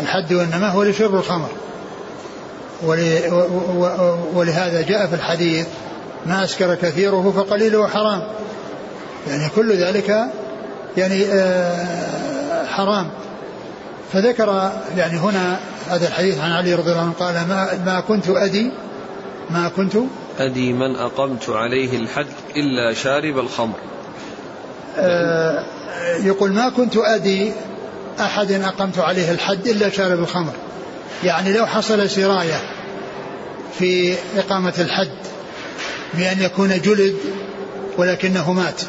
[0.00, 1.48] الحد إنما هو لشرب الخمر.
[4.34, 5.66] ولهذا جاء في الحديث
[6.26, 8.22] ما أسكر كثيره فقليله حرام
[9.28, 10.26] يعني كل ذلك
[10.96, 13.10] يعني آه، حرام.
[14.12, 18.70] فذكر يعني هنا هذا الحديث عن علي رضي الله عنه قال ما, ما كنت أدي
[19.50, 19.96] ما كنت
[20.38, 23.78] أدي من أقمت عليه الحد إلا شارب الخمر.
[24.98, 25.64] آه
[26.22, 27.52] يقول ما كنت أدي
[28.20, 30.52] أحد أقمت عليه الحد إلا شارب الخمر.
[31.24, 32.60] يعني لو حصل سراية
[33.78, 35.18] في إقامة الحد
[36.14, 37.16] بأن يكون جلد
[37.98, 38.80] ولكنه مات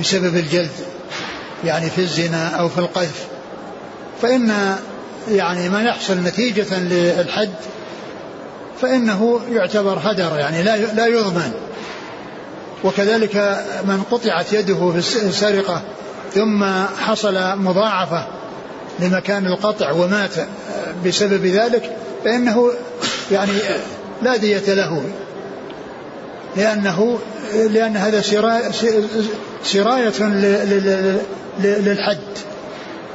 [0.00, 0.70] بسبب الجلد
[1.64, 3.26] يعني في الزنا أو في القذف
[4.22, 4.76] فإن
[5.30, 7.54] يعني ما يحصل نتيجة للحد
[8.80, 11.52] فإنه يعتبر هدر يعني لا لا يضمن.
[12.84, 13.36] وكذلك
[13.84, 15.82] من قطعت يده في السرقة
[16.34, 16.64] ثم
[17.00, 18.26] حصل مضاعفة
[19.00, 20.30] لمكان القطع ومات
[21.06, 22.70] بسبب ذلك فإنه
[23.32, 23.52] يعني
[24.22, 25.02] لا دية له
[26.56, 27.18] لأنه
[27.54, 28.20] لأن هذا
[29.64, 30.22] سراية
[31.60, 32.18] للحد.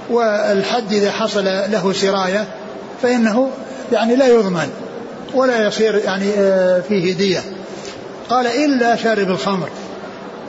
[0.09, 2.47] والحد إذا حصل له سراية
[3.01, 3.49] فإنه
[3.91, 4.69] يعني لا يضمن
[5.33, 7.41] ولا يصير يعني آه، فيه دية.
[8.29, 9.69] قال إلا شارب الخمر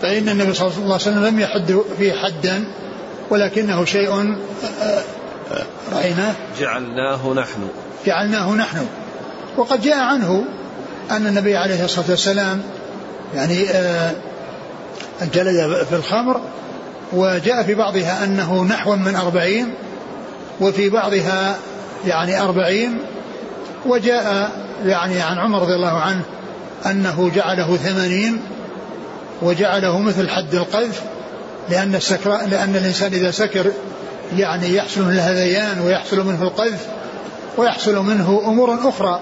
[0.03, 2.65] فإن النبي صلى الله عليه وسلم لم يحد فيه حدا
[3.31, 4.37] ولكنه شيء
[4.83, 5.03] آه،
[5.95, 7.69] رأيناه جعلناه نحن.
[8.07, 8.87] جعلناه نحن.
[9.57, 10.45] وقد جاء عنه
[11.11, 12.63] أن النبي عليه الصلاة والسلام
[13.35, 13.67] يعني
[15.35, 16.41] جلد في الخمر
[17.13, 19.75] وجاء في بعضها أنه نحو من أربعين
[20.61, 21.57] وفي بعضها
[22.07, 22.99] يعني أربعين
[23.87, 24.51] وجاء
[24.85, 26.23] يعني عن عمر رضي الله عنه
[26.87, 28.41] أنه جعله ثمانين
[29.43, 31.03] وجعله مثل حد القذف
[31.71, 33.73] لأن السكر لأن الإنسان إذا سكر
[34.37, 36.87] يعني يحصل منه الهذيان ويحصل منه القذف
[37.57, 39.21] ويحصل منه أمور أخرى.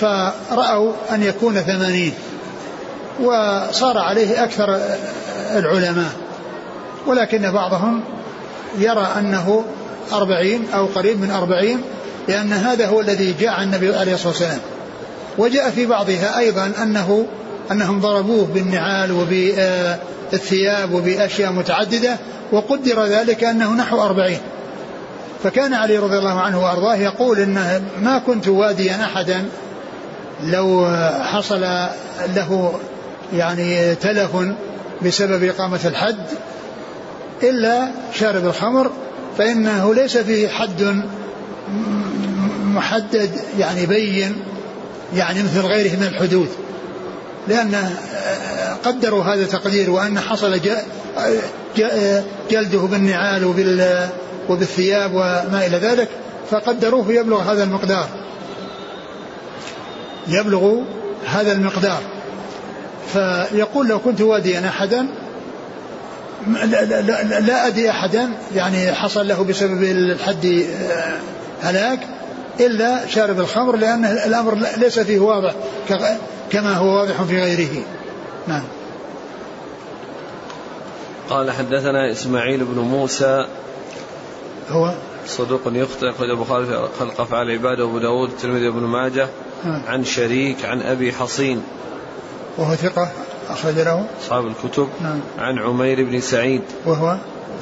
[0.00, 2.14] فرأوا أن يكون ثمانين
[3.22, 4.80] وصار عليه أكثر
[5.56, 6.12] العلماء.
[7.06, 8.00] ولكن بعضهم
[8.78, 9.64] يرى أنه
[10.12, 11.82] أربعين أو قريب من أربعين
[12.28, 14.58] لأن هذا هو الذي جاء عن النبي عليه الصلاة والسلام.
[15.38, 17.26] وجاء في بعضها أيضا أنه
[17.70, 22.16] أنهم ضربوه بالنعال وبالثياب وبأشياء متعددة
[22.52, 24.38] وقدر ذلك أنه نحو أربعين.
[25.42, 29.44] فكان علي رضي الله عنه وأرضاه يقول إن ما كنت واديا أحدا
[30.42, 30.86] لو
[31.22, 31.60] حصل
[32.34, 32.80] له
[33.34, 34.30] يعني تلف
[35.02, 36.26] بسبب إقامة الحد
[37.42, 38.90] إلا شارب الخمر
[39.38, 41.02] فإنه ليس فيه حد
[42.64, 44.36] محدد يعني بين
[45.14, 46.48] يعني مثل غيره من الحدود.
[47.48, 47.96] لأن
[48.84, 50.60] قدروا هذا التقدير وأن حصل
[52.50, 54.08] جلده بالنعال وبال
[54.48, 56.08] وبالثياب وما إلى ذلك
[56.50, 58.08] فقدروه يبلغ هذا المقدار.
[60.28, 60.80] يبلغ
[61.26, 62.00] هذا المقدار.
[63.12, 65.06] فيقول لو كنت واديا أحدا
[66.46, 70.66] لا, لا, أدري أحدا يعني حصل له بسبب الحد
[71.62, 72.00] هلاك
[72.60, 75.54] إلا شارب الخمر لأن الأمر ليس فيه واضح.
[76.54, 77.84] كما هو واضح في غيره.
[78.46, 78.62] نعم.
[81.30, 83.46] قال حدثنا إسماعيل بن موسى.
[84.70, 84.94] هو؟
[85.26, 89.28] صدوق يخطئ أخرج البخاري في خلق أفعال العبادة وأبو داود الترمذي وابن ماجه.
[89.64, 89.82] نعم.
[89.88, 91.62] عن شريك عن أبي حصين.
[92.58, 93.12] وهو ثقة
[93.50, 94.88] أخرج له؟ أصحاب الكتب.
[95.02, 95.20] نعم.
[95.38, 96.62] عن عمير بن سعيد.
[96.86, 97.16] وهو؟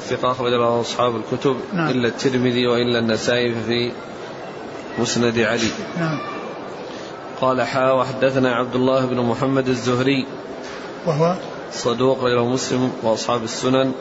[0.09, 1.55] ثقة أخرج له أصحاب الكتب.
[1.73, 1.89] نعم.
[1.89, 3.91] إلا الترمذي وإلا النسائي في
[4.99, 5.71] مسند علي.
[5.99, 6.32] نعم.
[7.43, 10.25] قال حا وحدثنا عبد الله بن محمد الزهري.
[11.05, 11.35] وهو
[11.73, 13.91] صدوق غير مسلم وأصحاب السنن.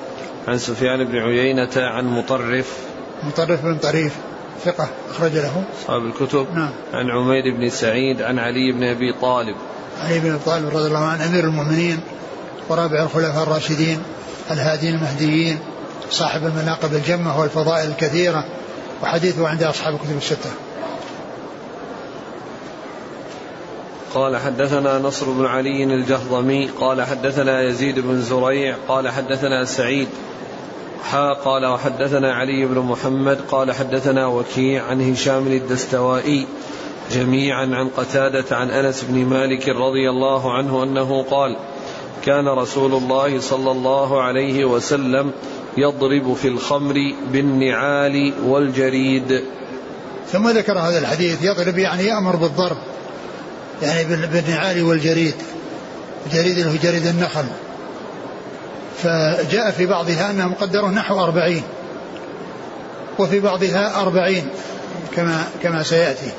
[0.49, 2.77] عن سفيان بن عيينة عن مطرف.
[3.23, 4.13] مطرف بن طريف
[4.65, 5.65] ثقة أخرج له.
[5.81, 6.47] أصحاب الكتب.
[6.55, 6.71] نعم.
[6.95, 9.57] عن عمير بن سعيد عن علي بن أبي طالب.
[10.01, 12.01] علي بن أبي طالب رضي الله عنه أمير المؤمنين
[12.69, 14.03] ورابع الخلفاء الراشدين
[14.51, 15.59] الهادين المهديين
[16.11, 18.45] صاحب المناقب الجمة والفضائل الكثيرة
[19.03, 20.51] وحديثه عند أصحاب الكتب الستة.
[24.15, 30.09] قال حدثنا نصر بن علي الجهضمي قال حدثنا يزيد بن زريع قال حدثنا سعيد
[31.05, 36.47] حا قال وحدثنا علي بن محمد قال حدثنا وكيع عن هشام الدستوائي
[37.13, 41.57] جميعا عن قتادة عن أنس بن مالك رضي الله عنه أنه قال
[42.25, 45.31] كان رسول الله صلى الله عليه وسلم
[45.77, 49.43] يضرب في الخمر بالنعال والجريد.
[50.33, 52.77] ثم ذكر هذا الحديث يضرب يعني يأمر بالضرب.
[53.83, 55.35] يعني بالنعال والجريد
[56.27, 57.45] الجريد اللي هو جريد النخل.
[59.03, 61.63] فجاء في بعضها أنه مقدر نحو أربعين
[63.19, 64.49] وفي بعضها أربعين
[65.17, 66.31] كما كما سيأتي.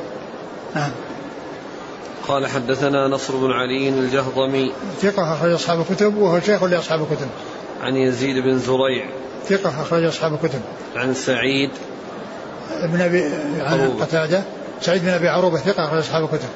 [0.75, 0.91] نعم.
[2.27, 4.71] قال حدثنا نصر بن علي الجهضمي.
[5.01, 7.27] ثقة أخرج أصحاب الكتب وهو شيخ لأصحاب الكتب.
[7.81, 9.05] عن يزيد بن زريع.
[9.49, 10.61] ثقة أخرج أصحاب الكتب.
[10.95, 11.69] عن سعيد.
[12.83, 13.23] بن أبي
[13.59, 14.43] عن قتادة.
[14.81, 16.49] سعيد بن أبي عروبة ثقة أخرج أصحاب الكتب.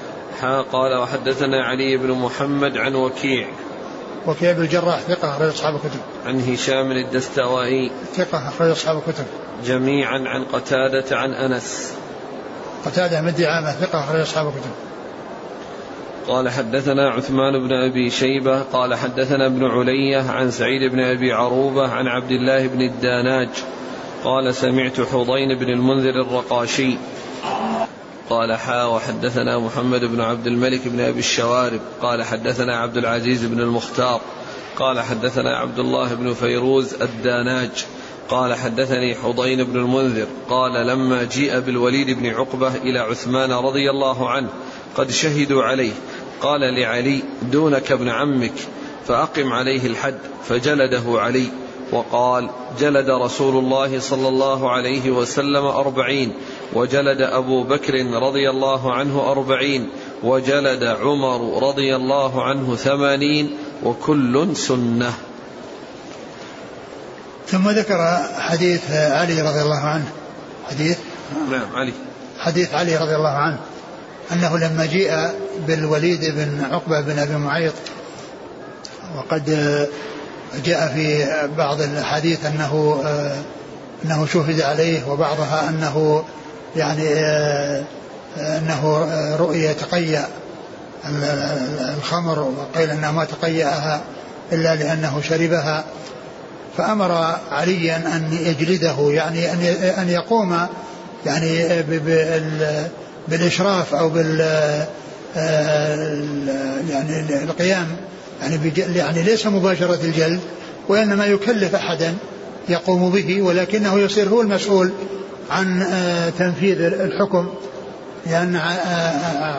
[0.45, 3.47] قال وحدثنا علي بن محمد عن وكيع.
[4.27, 5.99] وكيع بن الجراح ثقة أخرج أصحاب الكتب.
[6.25, 7.91] عن هشام الدستوائي.
[8.13, 9.25] ثقة أخرج أصحاب الكتب.
[9.65, 11.93] جميعا عن قتادة عن أنس.
[12.85, 14.71] قتادة من دعامة ثقة أخرج أصحاب الكتب.
[16.27, 21.87] قال حدثنا عثمان بن أبي شيبة قال حدثنا ابن علية عن سعيد بن أبي عروبة
[21.87, 23.49] عن عبد الله بن الداناج
[24.23, 26.97] قال سمعت حضين بن المنذر الرقاشي.
[28.29, 33.59] قال حا وحدثنا محمد بن عبد الملك بن أبي الشوارب قال حدثنا عبد العزيز بن
[33.59, 34.21] المختار
[34.75, 37.85] قال حدثنا عبد الله بن فيروز الداناج
[38.29, 44.29] قال حدثني حضين بن المنذر قال لما جيء بالوليد بن عقبة إلى عثمان رضي الله
[44.29, 44.49] عنه
[44.95, 45.93] قد شهدوا عليه
[46.41, 48.53] قال لعلي دونك ابن عمك
[49.07, 51.47] فأقم عليه الحد فجلده علي
[51.91, 52.49] وقال
[52.79, 56.33] جلد رسول الله صلى الله عليه وسلم أربعين
[56.73, 59.89] وجلد أبو بكر رضي الله عنه أربعين
[60.23, 65.13] وجلد عمر رضي الله عنه ثمانين وكل سنة.
[67.47, 70.11] ثم ذكر حديث علي رضي الله عنه.
[70.69, 70.97] حديث؟
[71.51, 71.93] نعم علي.
[72.39, 73.59] حديث علي رضي الله عنه.
[74.31, 75.29] أنه لما جيء
[75.67, 77.73] بالوليد بن عقبة بن أبي معيط
[79.15, 79.45] وقد
[80.65, 81.25] جاء في
[81.57, 83.01] بعض الحديث أنه
[84.05, 86.25] أنه شهد عليه وبعضها أنه
[86.77, 87.19] يعني
[88.37, 89.07] أنه
[89.39, 90.27] رؤية تقيأ
[91.97, 94.01] الخمر وقيل أنه ما تقيأها
[94.51, 95.83] إلا لأنه شربها.
[96.77, 97.11] فأمر
[97.51, 99.61] عليا أن يجلده يعني أن
[99.97, 100.67] أن يقوم
[101.25, 101.83] يعني
[103.27, 104.39] بالإشراف أو بال
[106.89, 107.87] يعني القيام
[108.41, 110.39] يعني يعني ليس مباشرة الجلد
[110.89, 112.13] وإنما يكلف أحدا
[112.69, 114.91] يقوم به ولكنه يصير هو المسؤول
[115.51, 115.85] عن
[116.39, 117.47] تنفيذ الحكم
[118.25, 118.55] لأن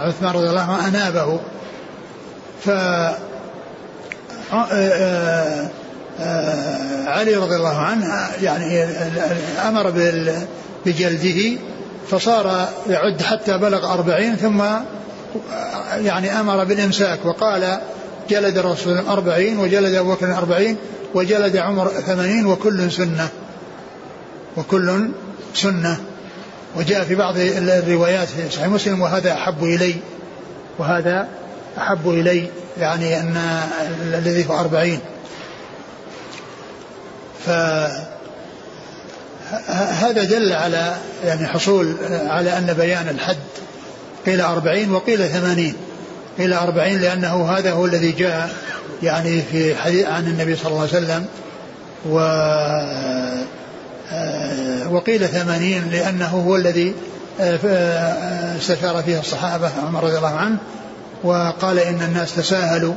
[0.06, 1.40] عثمان رضي الله عنه أنابه.
[2.64, 2.70] ف
[7.06, 8.84] علي رضي الله عنه يعني
[9.68, 9.92] أمر
[10.86, 11.58] بجلده
[12.10, 14.62] فصار يعد حتى بلغ أربعين ثم
[15.96, 17.78] يعني أمر بالإمساك وقال
[18.30, 20.76] جلد الرسول أربعين وجلد أبو بكر أربعين
[21.14, 23.28] وجلد عمر ثمانين وكل سنة
[24.56, 25.10] وكل
[25.54, 25.96] سنة
[26.76, 29.94] وجاء في بعض الروايات في صحيح مسلم وهذا أحب إلي
[30.78, 31.28] وهذا
[31.78, 32.48] أحب إلي
[32.80, 33.62] يعني أن
[34.14, 35.00] الذي هو أربعين.
[37.46, 37.50] ف
[39.76, 43.36] هذا دل على يعني حصول على أن بيان الحد
[44.26, 45.74] قيل أربعين وقيل ثمانين.
[46.38, 48.50] قيل أربعين لأنه هذا هو الذي جاء
[49.02, 51.26] يعني في حديث عن النبي صلى الله عليه وسلم
[52.06, 52.18] و
[54.90, 56.94] وقيل ثمانين لأنه هو الذي
[57.40, 60.56] آه، آه، استشار فيه الصحابة عمر رضي الله عنه
[61.24, 62.94] وقال إن الناس تساهلوا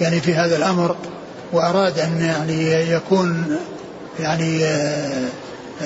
[0.00, 0.96] يعني في هذا الأمر
[1.52, 3.56] وأراد أن يعني يكون
[4.20, 4.60] يعني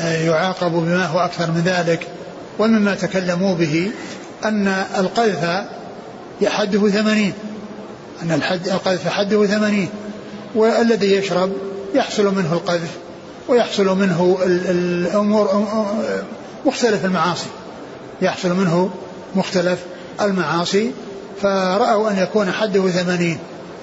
[0.05, 2.07] يعاقب بما هو أكثر من ذلك.
[2.59, 3.91] ومما تكلموا به
[4.45, 4.68] أن
[4.99, 5.64] القذف
[6.45, 7.33] حده ثمانين
[8.22, 9.89] أن الحد القذف حده ثمانين
[10.55, 11.53] والذي يشرب
[11.95, 12.91] يحصل منه القذف.
[13.49, 15.64] ويحصل منه الأمور
[16.66, 17.49] مختلف المعاصي.
[18.22, 18.90] يحصل منه
[19.34, 19.78] مختلف
[20.20, 20.90] المعاصي.
[21.42, 23.38] فرأوا أن يكون حده ثمانين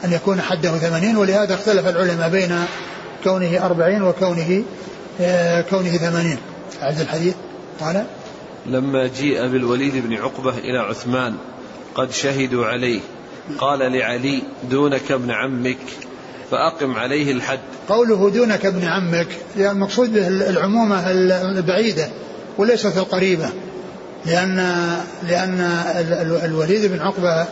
[0.06, 2.66] أن يكون حده ثمانين ولهذا اختلف العلماء بين
[3.24, 4.64] كونه أربعين وكونه
[5.22, 6.38] آه، كونه ثمانين.
[6.84, 7.34] أعد الحديث
[7.82, 8.06] قال
[8.66, 11.36] لما جيء بالوليد بن عقبة إلى عثمان
[11.96, 13.00] قد شهدوا عليه.
[13.58, 15.78] قال لعلي دونك ابن عمك.
[16.54, 17.60] فأقم عليه الحد.
[17.90, 19.28] قوله دونك ابن عمك
[19.58, 21.12] يعني المقصود به العمومة
[21.58, 22.10] البعيدة
[22.58, 23.50] وليست القريبة
[24.26, 24.56] لأن
[25.28, 25.60] لأن
[26.46, 27.46] الوليد بن عقبة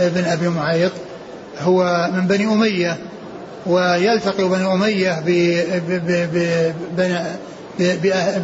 [0.00, 0.92] ابن أبي معيط
[1.60, 2.96] هو من بني أمية
[3.66, 5.22] ويلتقي بني أمية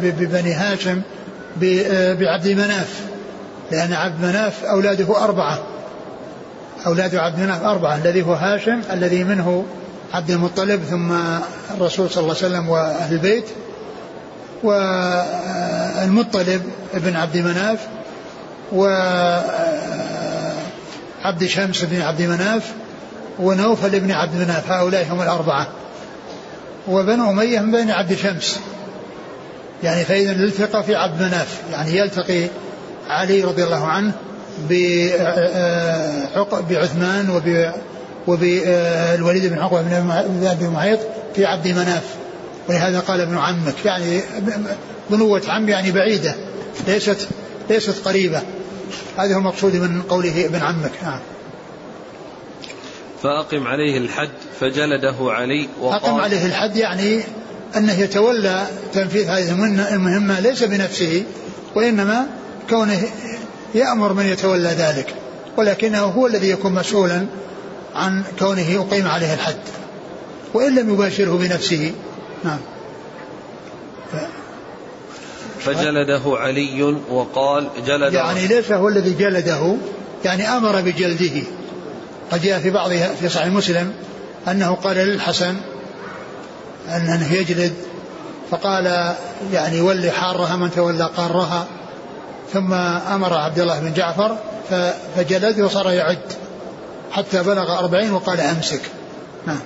[0.01, 1.01] ببني هاشم
[2.19, 3.01] بعبد مناف
[3.71, 5.72] لأن عبد مناف أولاده أربعة.
[6.85, 9.65] أولاد عبد مناف أربعة الذي هو هاشم الذي منه
[10.13, 11.11] عبد المطلب ثم
[11.77, 13.45] الرسول صلى الله عليه وسلم وأهل البيت
[14.63, 16.61] والمطلب
[16.93, 17.87] ابن عبد مناف
[18.71, 18.85] و
[21.23, 22.71] عبد شمس بن عبد مناف
[23.39, 25.67] ونوفل بن عبد مناف هؤلاء هم الأربعة.
[26.87, 28.59] وبنو أمية من بين عبد شمس.
[29.83, 32.47] يعني فإذا التقى في عبد مناف يعني يلتقي
[33.09, 34.13] علي رضي الله عنه
[36.69, 37.73] بعثمان وب
[38.27, 40.99] وبالوليد بن عقبة بن أبي معيط
[41.35, 42.03] في عبد مناف.
[42.69, 43.85] ولهذا قال ابن عمك.
[43.85, 44.21] يعني
[45.09, 46.35] بنوة عم يعني بعيدة.
[46.87, 47.27] ليست
[47.69, 48.41] ليست قريبة.
[49.17, 50.91] هذا هو المقصود من قوله ابن عمك.
[51.03, 51.19] نعم.
[53.23, 54.29] فأقم عليه الحد
[54.59, 57.21] فجلده علي وقال أقم عليه الحد يعني
[57.77, 59.51] أنه يتولى تنفيذ هذه
[59.93, 61.23] المهمة ليس بنفسه
[61.75, 62.27] وإنما
[62.69, 63.01] كونه
[63.75, 65.15] يأمر من يتولى ذلك
[65.57, 67.25] ولكنه هو الذي يكون مسؤولا
[67.95, 69.59] عن كونه يقيم عليه الحد
[70.53, 71.91] وإن لم يباشره بنفسه.
[72.43, 72.59] نعم.
[74.11, 74.15] ف...
[75.59, 79.75] فجلده علي وقال جلد يعني ليس هو الذي جلده
[80.25, 81.41] يعني أمر بجلده.
[82.31, 83.93] قد جاء في بعض في صحيح مسلم
[84.47, 85.55] أنه قال للحسن
[86.89, 87.73] أنه يجلد
[88.51, 89.15] فقال
[89.53, 91.67] يعني ولي حارها من تولى قارها.
[92.53, 94.37] ثم أمر عبد الله بن جعفر
[95.15, 96.33] فجلد وصار يعد
[97.11, 98.81] حتى بلغ أربعين وقال أمسك.
[99.47, 99.59] نعم.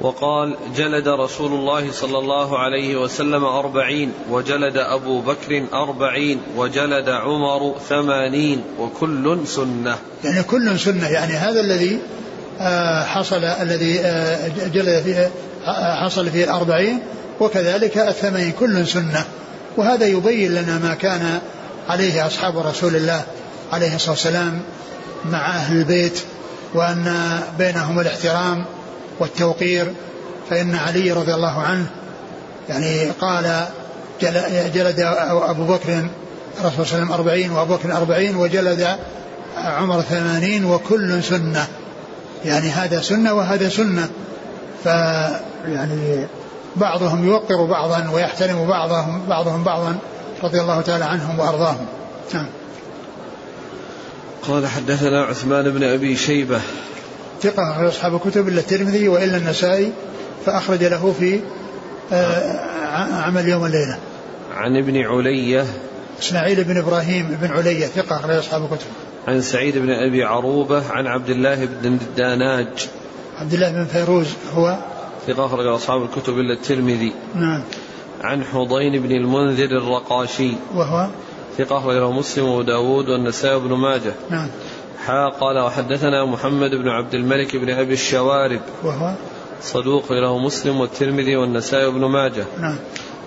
[0.00, 7.74] وقال جلد رسول الله صلى الله عليه وسلم أربعين وجلد أبو بكر أربعين وجلد عمر
[7.88, 9.96] ثمانين وكل سنة.
[10.24, 11.98] يعني كل سنة يعني هذا الذي
[12.60, 15.30] آه، حصل الذي آه، جلد فيه
[15.66, 17.00] آه، حصل فيه الأربعين
[17.40, 19.24] وكذلك الثمانين كل سنة.
[19.76, 21.38] وهذا يبين لنا ما كان
[21.88, 23.22] عليه أصحاب رسول الله
[23.72, 24.60] عليه الصلاة والسلام
[25.24, 26.20] مع أهل البيت
[26.74, 28.64] وأن بينهم الاحترام
[29.20, 29.92] والتوقير
[30.50, 31.86] فإن علي رضي الله عنه
[32.68, 33.64] يعني قال
[34.74, 36.06] جلد أبو بكر
[36.60, 38.86] الرسول صلى الله عليه وسلم أربعين وأبو بكر أربعين وجلد
[39.56, 41.66] عمر ثمانين وكل سنة
[42.44, 44.08] يعني هذا سنة وهذا سنة
[44.84, 44.86] ف
[45.66, 46.26] يعني
[46.76, 49.98] بعضهم يوقر بعضا ويحترم بعضهم بعضهم بعضا
[50.42, 51.86] رضي الله تعالى عنهم وأرضاهم.
[52.34, 52.46] نعم.
[54.48, 56.60] قال حدثنا عثمان بن أبي شيبة
[57.42, 59.92] ثقة أخرج أصحاب الكتب إلا الترمذي وإلا النسائي
[60.46, 61.40] فأخرج له في
[62.12, 62.60] آه،
[63.22, 63.98] عمل يوم الليلة.
[64.54, 65.66] عن ابن علية
[66.20, 68.86] إسماعيل بن إبراهيم بن علية ثقة أخرج أصحاب الكتب.
[69.28, 72.88] عن سعيد بن أبي عروبة عن عبد الله بن الداناج.
[73.38, 74.78] عبد الله بن فيروز هو
[75.26, 77.12] ثقة أخرج أصحاب الكتب إلا الترمذي.
[77.34, 77.62] نعم.
[78.20, 80.52] عن حضين بن المنذر الرقاشي.
[80.74, 81.08] وهو؟
[81.58, 84.12] ثقة أخرجه مسلم وداود والنسائي بن ماجه.
[84.30, 84.48] نعم.
[85.06, 88.60] حا قال وحدثنا محمد بن عبد الملك بن أبي الشوارب.
[88.84, 89.14] وهو؟
[89.62, 92.44] صدوق له مسلم والترمذي والنسائي بن ماجه.
[92.60, 92.76] نعم.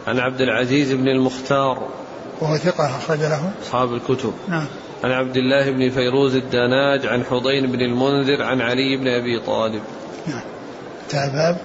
[0.07, 1.87] عن عبد العزيز بن المختار.
[2.41, 4.33] وهو ثقة أخرج له؟ أصحاب الكتب.
[4.47, 4.65] نعم.
[5.03, 7.05] عن عبد الله بن فيروز الداناج.
[7.05, 8.43] عن حضين بن المنذر.
[8.43, 9.81] عن علي بن أبي طالب.
[10.27, 10.41] نعم.
[11.03, 11.55] انتهى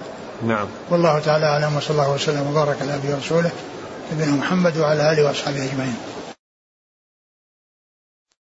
[0.43, 0.67] نعم.
[0.91, 3.51] والله تعالى أعلم وصلى الله وسلم وبارك على أبي ورسوله
[4.13, 5.97] نبينا محمد وعلى آله وأصحابه أجمعين.